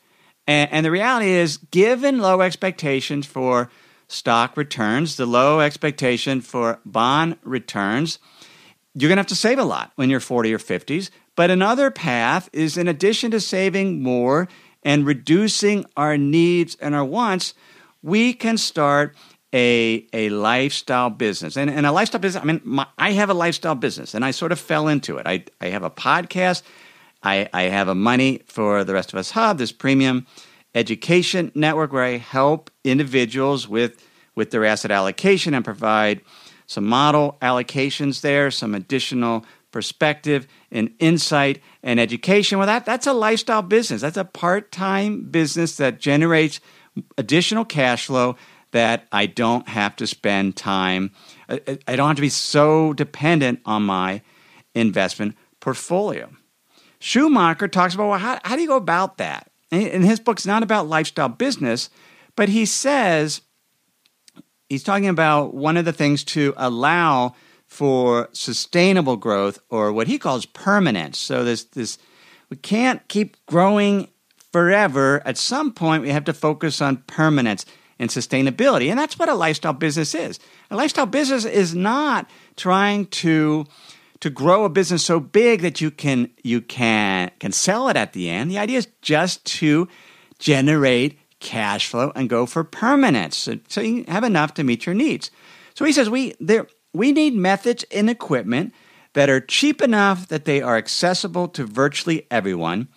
And, 0.48 0.72
and 0.72 0.86
the 0.86 0.92
reality 0.92 1.30
is, 1.30 1.58
given 1.58 2.20
low 2.20 2.42
expectations 2.42 3.26
for 3.26 3.70
stock 4.08 4.58
returns, 4.58 5.16
the 5.16 5.26
low 5.26 5.60
expectation 5.60 6.42
for 6.42 6.80
bond 6.86 7.38
returns, 7.44 8.20
you're 8.94 9.10
going 9.10 9.18
to 9.18 9.22
have 9.22 9.28
to 9.28 9.36
save 9.36 9.60
a 9.60 9.64
lot 9.64 9.92
when 9.96 10.10
you're 10.10 10.20
40 10.20 10.54
or 10.54 10.60
50s. 10.60 11.10
But 11.36 11.52
another 11.52 11.92
path 11.92 12.50
is 12.52 12.78
in 12.78 12.88
addition 12.88 13.32
to 13.32 13.40
saving 13.40 14.02
more 14.02 14.48
and 14.84 15.06
reducing 15.06 15.86
our 15.96 16.18
needs 16.18 16.76
and 16.82 16.96
our 16.96 17.06
wants, 17.06 17.54
we 18.02 18.34
can 18.34 18.58
start 18.58 19.16
a, 19.54 20.08
a 20.14 20.30
lifestyle 20.30 21.10
business. 21.10 21.58
And, 21.58 21.70
and 21.70 21.86
a 21.86 21.92
lifestyle 21.92 22.20
business, 22.22 22.44
I 22.44 22.46
mean, 22.46 22.62
my, 22.64 22.88
I 22.98 23.12
have 23.12 23.30
a 23.30 23.34
lifestyle 23.34 23.76
business 23.76 24.14
and 24.14 24.26
I 24.26 24.32
sort 24.32 24.52
of 24.52 24.60
fell 24.60 24.88
into 24.88 25.18
it. 25.18 25.28
I, 25.28 25.46
I 25.62 25.68
have 25.68 25.84
a 25.84 25.90
podcast, 25.90 26.64
I, 27.24 27.50
I 27.54 27.64
have 27.64 27.88
a 27.88 27.96
money 27.96 28.42
for 28.46 28.84
the 28.84 28.94
rest 28.94 29.14
of 29.14 29.20
us 29.20 29.32
hub, 29.32 29.58
this 29.58 29.72
premium 29.72 30.28
education 30.76 31.52
network 31.56 31.92
where 31.94 32.04
I 32.04 32.18
help 32.18 32.70
individuals 32.84 33.68
with, 33.68 34.04
with 34.36 34.52
their 34.52 34.66
asset 34.66 34.92
allocation 34.92 35.54
and 35.54 35.64
provide 35.64 36.22
some 36.68 36.86
model 36.86 37.38
allocations 37.42 38.22
there, 38.22 38.52
some 38.52 38.76
additional 38.76 39.46
perspective 39.72 40.48
and 40.72 40.94
insight 41.00 41.62
and 41.84 42.00
education. 42.00 42.58
Well, 42.58 42.68
that, 42.68 42.86
that's 42.86 43.08
a 43.08 43.14
lifestyle 43.14 43.62
business. 43.62 44.02
That's 44.02 44.18
a 44.18 44.26
part 44.26 44.72
time 44.72 45.24
business 45.24 45.78
that 45.78 46.00
generates 46.00 46.60
additional 47.18 47.64
cash 47.64 48.08
flow 48.08 48.36
that 48.72 49.08
I 49.12 49.26
don't 49.26 49.68
have 49.68 49.96
to 49.98 50.08
spend 50.08 50.56
time, 50.56 51.12
I 51.50 51.96
don't 51.96 52.08
have 52.08 52.16
to 52.18 52.22
be 52.22 52.30
so 52.30 52.94
dependent 52.94 53.62
on 53.66 53.84
my 53.84 54.22
investment 54.74 55.36
portfolio. 55.60 56.30
Schumacher 57.00 57.68
talks 57.68 57.94
about 57.94 58.10
well, 58.10 58.20
how, 58.20 58.40
how 58.44 58.56
do 58.56 58.62
you 58.62 58.68
go 58.68 58.76
about 58.76 59.18
that? 59.18 59.52
And 59.72 60.04
his 60.04 60.20
book's 60.20 60.46
not 60.46 60.64
about 60.64 60.88
lifestyle 60.88 61.30
business, 61.30 61.90
but 62.36 62.50
he 62.50 62.66
says 62.66 63.42
he's 64.70 64.84
talking 64.84 65.10
about 65.10 65.54
one 65.54 65.78
of 65.78 65.86
the 65.86 65.94
things 65.94 66.24
to 66.26 66.54
allow 66.58 67.36
for 67.66 68.30
sustainable 68.32 69.18
growth 69.18 69.60
or 69.70 69.92
what 69.92 70.08
he 70.08 70.18
calls 70.18 70.46
permanence. 70.46 71.18
So 71.18 71.44
this 71.44 71.66
this 71.66 71.98
we 72.50 72.58
can't 72.58 73.06
keep 73.10 73.36
growing 73.46 74.08
forever. 74.52 75.22
At 75.26 75.38
some 75.38 75.74
point 75.74 76.04
we 76.04 76.10
have 76.10 76.24
to 76.26 76.34
focus 76.34 76.82
on 76.82 77.04
permanence 77.08 77.66
and 78.00 78.10
sustainability. 78.10 78.90
And 78.90 79.00
that's 79.00 79.18
what 79.18 79.30
a 79.30 79.34
lifestyle 79.34 79.74
business 79.74 80.14
is. 80.14 80.40
A 80.70 80.76
lifestyle 80.76 81.06
business 81.06 81.46
is 81.46 81.76
not 81.76 82.30
trying 82.56 83.08
to 83.08 83.66
to 84.20 84.30
grow 84.32 84.66
a 84.66 84.70
business 84.70 85.06
so 85.06 85.20
big 85.20 85.62
that 85.62 85.82
you 85.82 85.92
can 85.92 86.30
you 86.44 86.62
can 86.62 87.32
can 87.40 87.52
sell 87.52 87.90
it 87.90 87.96
at 87.96 88.14
the 88.14 88.30
end. 88.30 88.50
The 88.50 88.58
idea 88.58 88.80
is 88.80 88.88
just 89.02 89.46
to 89.58 89.88
generate 90.40 91.20
cash 91.40 91.88
flow 91.88 92.12
and 92.16 92.30
go 92.30 92.46
for 92.46 92.64
permanence, 92.64 93.38
so, 93.38 93.60
so 93.68 93.82
you 93.82 94.06
have 94.08 94.24
enough 94.24 94.56
to 94.56 94.64
meet 94.64 94.86
your 94.86 94.96
needs. 94.96 95.30
So 95.76 95.86
he 95.86 95.92
says 95.92 96.10
we 96.10 96.34
there 96.40 96.68
we 96.94 97.12
need 97.12 97.36
methods 97.36 97.86
and 97.92 98.10
equipment 98.10 98.74
that 99.14 99.30
are 99.30 99.40
cheap 99.40 99.82
enough 99.82 100.28
that 100.28 100.46
they 100.46 100.62
are 100.62 100.78
accessible 100.78 101.48
to 101.50 101.66
virtually 101.66 102.28
everyone, 102.30 102.88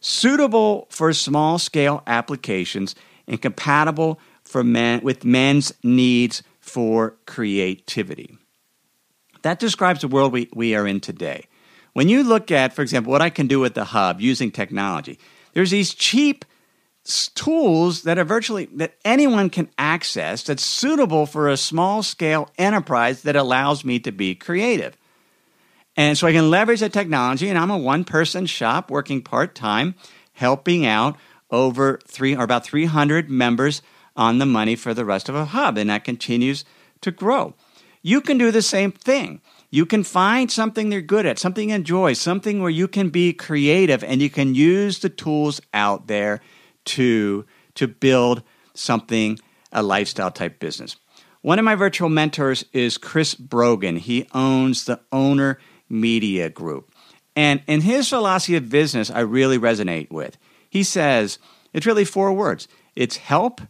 suitable 0.00 0.86
for 0.90 1.12
small 1.12 1.58
scale 1.58 2.02
applications, 2.06 2.94
and 3.26 3.42
compatible 3.42 4.20
for 4.56 4.64
men 4.64 5.02
with 5.02 5.22
men's 5.22 5.70
needs 5.82 6.42
for 6.60 7.14
creativity. 7.26 8.38
That 9.42 9.58
describes 9.58 10.00
the 10.00 10.08
world 10.08 10.32
we, 10.32 10.48
we 10.54 10.74
are 10.74 10.86
in 10.86 11.00
today. 11.00 11.44
When 11.92 12.08
you 12.08 12.22
look 12.22 12.50
at, 12.50 12.72
for 12.72 12.80
example, 12.80 13.12
what 13.12 13.20
I 13.20 13.28
can 13.28 13.48
do 13.48 13.60
with 13.60 13.74
the 13.74 13.84
hub 13.84 14.18
using 14.18 14.50
technology, 14.50 15.18
there's 15.52 15.72
these 15.72 15.92
cheap 15.92 16.46
tools 17.34 18.04
that 18.04 18.18
are 18.18 18.24
virtually 18.24 18.64
that 18.76 18.94
anyone 19.04 19.50
can 19.50 19.68
access 19.76 20.42
that's 20.42 20.64
suitable 20.64 21.26
for 21.26 21.50
a 21.50 21.58
small 21.58 22.02
scale 22.02 22.48
enterprise 22.56 23.24
that 23.24 23.36
allows 23.36 23.84
me 23.84 23.98
to 23.98 24.10
be 24.10 24.34
creative. 24.34 24.96
And 25.98 26.16
so 26.16 26.26
I 26.26 26.32
can 26.32 26.48
leverage 26.48 26.80
the 26.80 26.88
technology 26.88 27.50
and 27.50 27.58
I'm 27.58 27.70
a 27.70 27.76
one 27.76 28.04
person 28.04 28.46
shop 28.46 28.90
working 28.90 29.20
part 29.20 29.54
time 29.54 29.96
helping 30.32 30.86
out 30.86 31.18
over 31.50 32.00
3 32.06 32.36
or 32.36 32.44
about 32.44 32.64
300 32.64 33.28
members 33.28 33.82
on 34.16 34.38
the 34.38 34.46
money 34.46 34.76
for 34.76 34.94
the 34.94 35.04
rest 35.04 35.28
of 35.28 35.34
a 35.34 35.46
hub, 35.46 35.78
and 35.78 35.90
that 35.90 36.04
continues 36.04 36.64
to 37.00 37.10
grow. 37.10 37.54
You 38.02 38.20
can 38.20 38.38
do 38.38 38.50
the 38.50 38.62
same 38.62 38.92
thing. 38.92 39.40
You 39.70 39.84
can 39.84 40.04
find 40.04 40.50
something 40.50 40.88
they're 40.88 41.00
good 41.00 41.26
at, 41.26 41.38
something 41.38 41.70
you 41.70 41.74
enjoy, 41.74 42.12
something 42.12 42.60
where 42.60 42.70
you 42.70 42.88
can 42.88 43.10
be 43.10 43.32
creative 43.32 44.04
and 44.04 44.22
you 44.22 44.30
can 44.30 44.54
use 44.54 45.00
the 45.00 45.08
tools 45.08 45.60
out 45.74 46.06
there 46.06 46.40
to, 46.86 47.44
to 47.74 47.88
build 47.88 48.42
something, 48.74 49.38
a 49.72 49.82
lifestyle 49.82 50.30
type 50.30 50.60
business. 50.60 50.96
One 51.42 51.58
of 51.58 51.64
my 51.64 51.74
virtual 51.74 52.08
mentors 52.08 52.64
is 52.72 52.96
Chris 52.96 53.34
Brogan. 53.34 53.96
He 53.96 54.28
owns 54.32 54.84
the 54.84 55.00
Owner 55.12 55.58
Media 55.88 56.48
Group. 56.48 56.92
And 57.34 57.62
in 57.66 57.82
his 57.82 58.08
philosophy 58.08 58.56
of 58.56 58.70
business, 58.70 59.10
I 59.10 59.20
really 59.20 59.58
resonate 59.58 60.10
with. 60.10 60.38
He 60.70 60.82
says 60.82 61.38
it's 61.72 61.86
really 61.86 62.04
four 62.04 62.32
words 62.32 62.68
it's 62.94 63.18
help, 63.18 63.60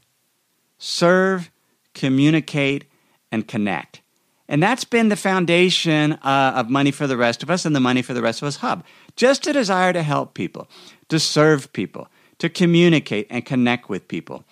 serve, 0.79 1.51
communicate, 1.95 2.85
and 3.33 3.47
connect. 3.47 4.03
And 4.49 4.63
that's 4.63 4.85
been 4.85 5.09
the 5.09 5.17
foundation 5.17 6.13
uh, 6.13 6.53
of 6.57 6.71
Money 6.71 6.93
for 6.93 7.07
the 7.07 7.17
Rest 7.17 7.43
of 7.43 7.51
Us 7.51 7.65
and 7.65 7.75
the 7.75 7.81
Money 7.81 8.03
for 8.03 8.15
the 8.15 8.23
Rest 8.23 8.43
of 8.43 8.49
Us 8.49 8.57
Hub. 8.57 8.85
Just 9.17 9.47
a 9.47 9.53
desire 9.53 9.93
to 9.93 10.03
help 10.03 10.35
people, 10.35 10.69
to 11.09 11.19
serve 11.19 11.73
people, 11.73 12.09
to 12.39 12.49
communicate 12.49 13.27
and 13.29 13.45
connect 13.45 13.89
with 13.89 14.07
people. 14.07 14.45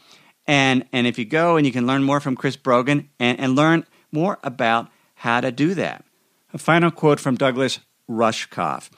And, 0.47 0.85
and 0.93 1.07
if 1.07 1.19
you 1.19 1.25
go 1.25 1.57
and 1.57 1.65
you 1.65 1.73
can 1.73 1.87
learn 1.87 2.03
more 2.03 2.21
from 2.21 2.37
Chris 2.37 2.57
Brogan 2.57 3.09
and, 3.21 3.39
and 3.39 3.55
learn 3.55 3.87
more 4.11 4.39
about 4.43 4.89
how 5.15 5.41
to 5.41 5.53
do 5.53 5.75
that. 5.75 6.05
A 6.53 6.59
final 6.59 6.91
quote 6.91 7.21
from 7.21 7.37
Douglas 7.37 7.81
Rushkoff. 8.11 8.91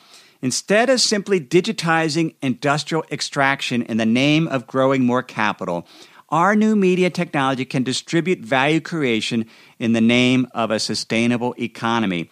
Instead 0.43 0.91
of 0.91 1.01
simply 1.01 1.41
digitizing 1.41 2.35
industrial 2.43 3.05
extraction 3.11 3.83
in 3.83 3.97
the 3.97 4.07
name 4.07 4.47
of 4.49 4.67
growing 4.67 5.05
more 5.05 5.23
capital, 5.23 5.87
our 6.29 6.57
new 6.57 6.75
media 6.75 7.11
technology 7.11 7.65
can 7.65 7.83
distribute 7.83 8.41
value 8.41 8.81
creation 8.81 9.47
in 9.79 9.93
the 9.93 10.01
name 10.01 10.47
of 10.53 10.71
a 10.71 10.81
sustainable 10.81 11.55
economy. 11.59 12.29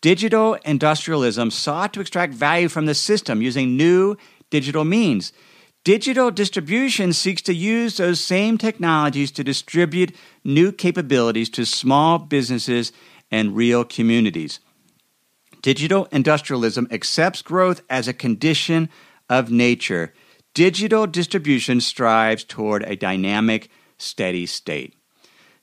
Digital 0.00 0.54
industrialism 0.64 1.50
sought 1.50 1.92
to 1.92 2.00
extract 2.00 2.34
value 2.34 2.68
from 2.68 2.86
the 2.86 2.94
system 2.94 3.42
using 3.42 3.76
new 3.76 4.16
digital 4.50 4.84
means. 4.84 5.32
Digital 5.84 6.30
distribution 6.30 7.12
seeks 7.12 7.42
to 7.42 7.54
use 7.54 7.96
those 7.96 8.20
same 8.20 8.58
technologies 8.58 9.30
to 9.30 9.42
distribute 9.42 10.14
new 10.44 10.70
capabilities 10.70 11.48
to 11.48 11.64
small 11.64 12.18
businesses 12.18 12.92
and 13.30 13.56
real 13.56 13.84
communities. 13.84 14.60
Digital 15.62 16.06
industrialism 16.12 16.86
accepts 16.90 17.42
growth 17.42 17.80
as 17.90 18.06
a 18.06 18.12
condition 18.12 18.88
of 19.28 19.50
nature. 19.50 20.12
Digital 20.58 21.06
distribution 21.06 21.80
strives 21.80 22.42
toward 22.42 22.82
a 22.82 22.96
dynamic, 22.96 23.70
steady 23.96 24.44
state. 24.44 24.92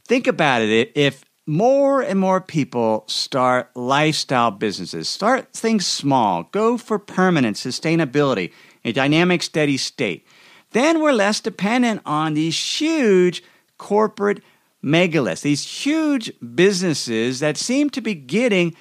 Think 0.07 0.25
about 0.25 0.61
it. 0.61 0.93
If 0.95 1.25
more 1.45 2.01
and 2.01 2.17
more 2.17 2.39
people 2.39 3.03
start 3.07 3.75
lifestyle 3.75 4.51
businesses, 4.51 5.09
start 5.09 5.51
things 5.51 5.85
small, 5.85 6.43
go 6.53 6.77
for 6.77 6.97
permanent 6.97 7.57
sustainability, 7.57 8.53
a 8.85 8.93
dynamic, 8.93 9.43
steady 9.43 9.75
state, 9.75 10.25
then 10.71 11.01
we're 11.01 11.11
less 11.11 11.41
dependent 11.41 12.01
on 12.05 12.33
these 12.33 12.57
huge 12.57 13.43
corporate 13.77 14.41
megaliths, 14.81 15.41
these 15.41 15.83
huge 15.85 16.31
businesses 16.55 17.41
that 17.41 17.57
seem 17.57 17.89
to 17.89 17.99
be 17.99 18.15
getting 18.15 18.73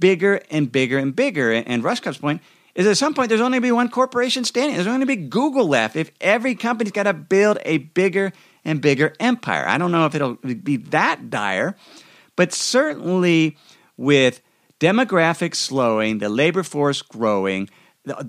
bigger 0.00 0.40
and 0.50 0.72
bigger 0.72 0.98
and 0.98 1.14
bigger. 1.14 1.52
And 1.52 1.84
Rushkoff's 1.84 2.18
point 2.18 2.42
is 2.74 2.86
at 2.86 2.96
some 2.96 3.14
point 3.14 3.28
there's 3.28 3.40
only 3.40 3.56
going 3.56 3.62
to 3.62 3.66
be 3.68 3.72
one 3.72 3.88
corporation 3.88 4.44
standing. 4.44 4.74
There's 4.74 4.86
only 4.86 5.04
going 5.04 5.16
to 5.16 5.22
be 5.22 5.28
Google 5.28 5.66
left 5.66 5.96
if 5.96 6.10
every 6.20 6.54
company's 6.54 6.92
got 6.92 7.04
to 7.04 7.12
build 7.12 7.58
a 7.64 7.78
bigger 7.78 8.32
and 8.64 8.80
bigger 8.80 9.14
empire. 9.20 9.66
I 9.66 9.78
don't 9.78 9.92
know 9.92 10.06
if 10.06 10.14
it'll 10.14 10.34
be 10.36 10.76
that 10.76 11.30
dire, 11.30 11.76
but 12.36 12.52
certainly 12.52 13.56
with 13.96 14.40
demographics 14.78 15.56
slowing, 15.56 16.18
the 16.18 16.28
labor 16.28 16.62
force 16.62 17.02
growing, 17.02 17.68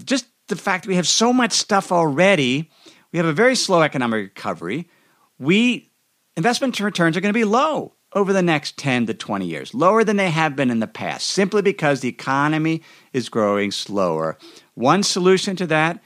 just 0.04 0.26
the 0.48 0.56
fact 0.56 0.88
we 0.88 0.96
have 0.96 1.08
so 1.08 1.32
much 1.32 1.54
stuff 1.54 1.92
already, 1.92 2.70
we 3.12 3.18
have 3.18 3.26
a 3.26 3.34
very 3.34 3.56
slow 3.56 3.82
economic 3.82 4.18
recovery. 4.18 4.90
We 5.40 5.92
investment 6.36 6.80
returns 6.80 7.18
are 7.18 7.22
going 7.22 7.34
to 7.34 7.40
be 7.40 7.46
low 7.46 7.94
over 8.13 8.34
the 8.34 8.41
next 8.41 8.78
10 8.78 9.06
to 9.08 9.13
20 9.13 9.45
years, 9.45 9.74
lower 9.74 10.04
than 10.04 10.17
they 10.17 10.30
have 10.30 10.56
been 10.56 10.69
in 10.69 10.80
the 10.80 10.88
past, 10.88 11.28
simply 11.28 11.62
because 11.62 12.02
the 12.02 12.10
economy 12.10 12.82
is 13.13 13.30
growing 13.30 13.71
slower. 13.71 14.38
One 14.74 15.04
solution 15.04 15.56
to 15.58 15.67
that, 15.67 16.02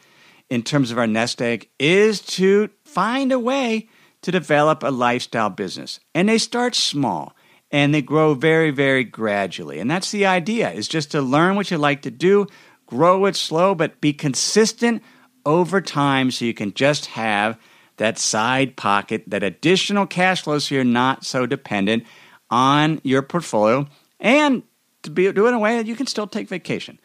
in 0.49 0.61
terms 0.61 0.91
of 0.91 0.97
our 0.97 1.07
nest 1.07 1.41
egg, 1.41 1.69
is 1.79 2.21
to 2.21 2.69
find 2.83 3.31
a 3.31 3.39
way 3.39 3.89
to 4.21 4.31
develop 4.31 4.83
a 4.83 4.91
lifestyle 4.91 5.49
business. 5.49 5.99
And 6.13 6.29
they 6.29 6.37
start 6.37 6.75
small 6.75 7.35
and 7.71 7.93
they 7.93 8.01
grow 8.01 8.35
very, 8.35 8.71
very 8.71 9.03
gradually. 9.03 9.79
And 9.79 9.89
that's 9.89 10.11
the 10.11 10.25
idea, 10.25 10.71
is 10.71 10.87
just 10.87 11.11
to 11.11 11.21
learn 11.21 11.55
what 11.55 11.71
you 11.71 11.77
like 11.77 12.03
to 12.03 12.11
do, 12.11 12.47
grow 12.85 13.25
it 13.25 13.35
slow, 13.35 13.75
but 13.75 14.01
be 14.01 14.13
consistent 14.13 15.01
over 15.45 15.81
time 15.81 16.31
so 16.31 16.45
you 16.45 16.53
can 16.53 16.73
just 16.73 17.07
have 17.07 17.57
that 17.97 18.17
side 18.17 18.75
pocket, 18.75 19.23
that 19.27 19.43
additional 19.43 20.05
cash 20.05 20.43
flow 20.43 20.59
so 20.59 20.75
you're 20.75 20.83
not 20.83 21.25
so 21.25 21.45
dependent 21.45 22.03
on 22.49 22.99
your 23.03 23.21
portfolio 23.21 23.87
and 24.19 24.63
to 25.03 25.11
be, 25.11 25.31
do 25.31 25.45
it 25.45 25.49
in 25.49 25.55
a 25.55 25.59
way 25.59 25.77
that 25.77 25.85
you 25.85 25.95
can 25.95 26.07
still 26.07 26.27
take 26.27 26.49
vacation. 26.49 26.99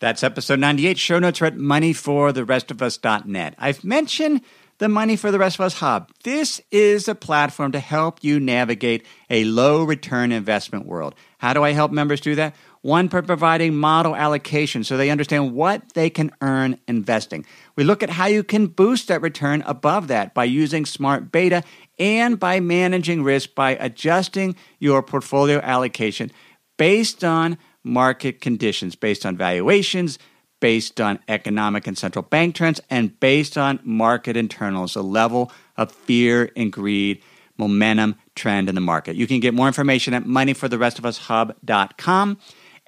That's 0.00 0.22
episode 0.22 0.60
98. 0.60 0.98
Show 0.98 1.18
notes 1.18 1.42
are 1.42 1.46
at 1.46 1.56
moneyfortherestofus.net. 1.56 3.54
I've 3.58 3.82
mentioned 3.82 4.42
the 4.78 4.88
Money 4.88 5.16
for 5.16 5.32
the 5.32 5.40
Rest 5.40 5.56
of 5.56 5.62
Us 5.62 5.74
Hub. 5.74 6.12
This 6.22 6.60
is 6.70 7.08
a 7.08 7.14
platform 7.16 7.72
to 7.72 7.80
help 7.80 8.22
you 8.22 8.38
navigate 8.38 9.04
a 9.28 9.42
low 9.44 9.82
return 9.82 10.30
investment 10.30 10.86
world. 10.86 11.16
How 11.38 11.52
do 11.52 11.64
I 11.64 11.72
help 11.72 11.90
members 11.90 12.20
do 12.20 12.36
that? 12.36 12.54
One, 12.82 13.08
by 13.08 13.22
providing 13.22 13.74
model 13.74 14.14
allocation 14.14 14.84
so 14.84 14.96
they 14.96 15.10
understand 15.10 15.52
what 15.52 15.94
they 15.94 16.10
can 16.10 16.30
earn 16.40 16.78
investing. 16.86 17.44
We 17.78 17.84
look 17.84 18.02
at 18.02 18.10
how 18.10 18.26
you 18.26 18.42
can 18.42 18.66
boost 18.66 19.06
that 19.06 19.22
return 19.22 19.62
above 19.64 20.08
that 20.08 20.34
by 20.34 20.46
using 20.46 20.84
smart 20.84 21.30
beta 21.30 21.62
and 21.96 22.36
by 22.36 22.58
managing 22.58 23.22
risk 23.22 23.54
by 23.54 23.76
adjusting 23.76 24.56
your 24.80 25.00
portfolio 25.00 25.60
allocation 25.60 26.32
based 26.76 27.22
on 27.22 27.56
market 27.84 28.40
conditions, 28.40 28.96
based 28.96 29.24
on 29.24 29.36
valuations, 29.36 30.18
based 30.58 31.00
on 31.00 31.20
economic 31.28 31.86
and 31.86 31.96
central 31.96 32.24
bank 32.24 32.56
trends, 32.56 32.80
and 32.90 33.20
based 33.20 33.56
on 33.56 33.78
market 33.84 34.36
internals, 34.36 34.94
the 34.94 35.04
level 35.04 35.52
of 35.76 35.92
fear 35.92 36.50
and 36.56 36.72
greed, 36.72 37.22
momentum, 37.58 38.16
trend 38.34 38.68
in 38.68 38.74
the 38.74 38.80
market. 38.80 39.14
You 39.14 39.28
can 39.28 39.38
get 39.38 39.54
more 39.54 39.68
information 39.68 40.14
at 40.14 40.24
moneyfortherestofus.hub.com. 40.24 42.38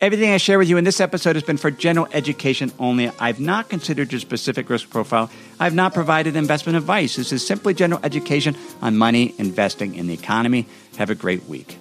Everything 0.01 0.31
I 0.31 0.39
share 0.39 0.59
with 0.59 0.71
you 0.71 0.79
in 0.79 0.85
this 0.85 0.99
episode 0.99 1.37
has 1.37 1.43
been 1.43 1.59
for 1.59 1.71
general 1.71 2.09
education 2.13 2.73
only. 2.79 3.11
I've 3.19 3.39
not 3.39 3.69
considered 3.69 4.11
your 4.11 4.21
specific 4.21 4.71
risk 4.71 4.89
profile. 4.89 5.31
I've 5.59 5.75
not 5.75 5.93
provided 5.93 6.37
investment 6.37 6.79
advice. 6.79 7.17
This 7.17 7.33
is 7.33 7.47
simply 7.47 7.75
general 7.75 8.01
education 8.03 8.57
on 8.81 8.97
money, 8.97 9.35
investing, 9.37 9.95
in 9.97 10.07
the 10.07 10.15
economy. 10.15 10.67
Have 10.97 11.11
a 11.11 11.15
great 11.15 11.45
week. 11.45 11.77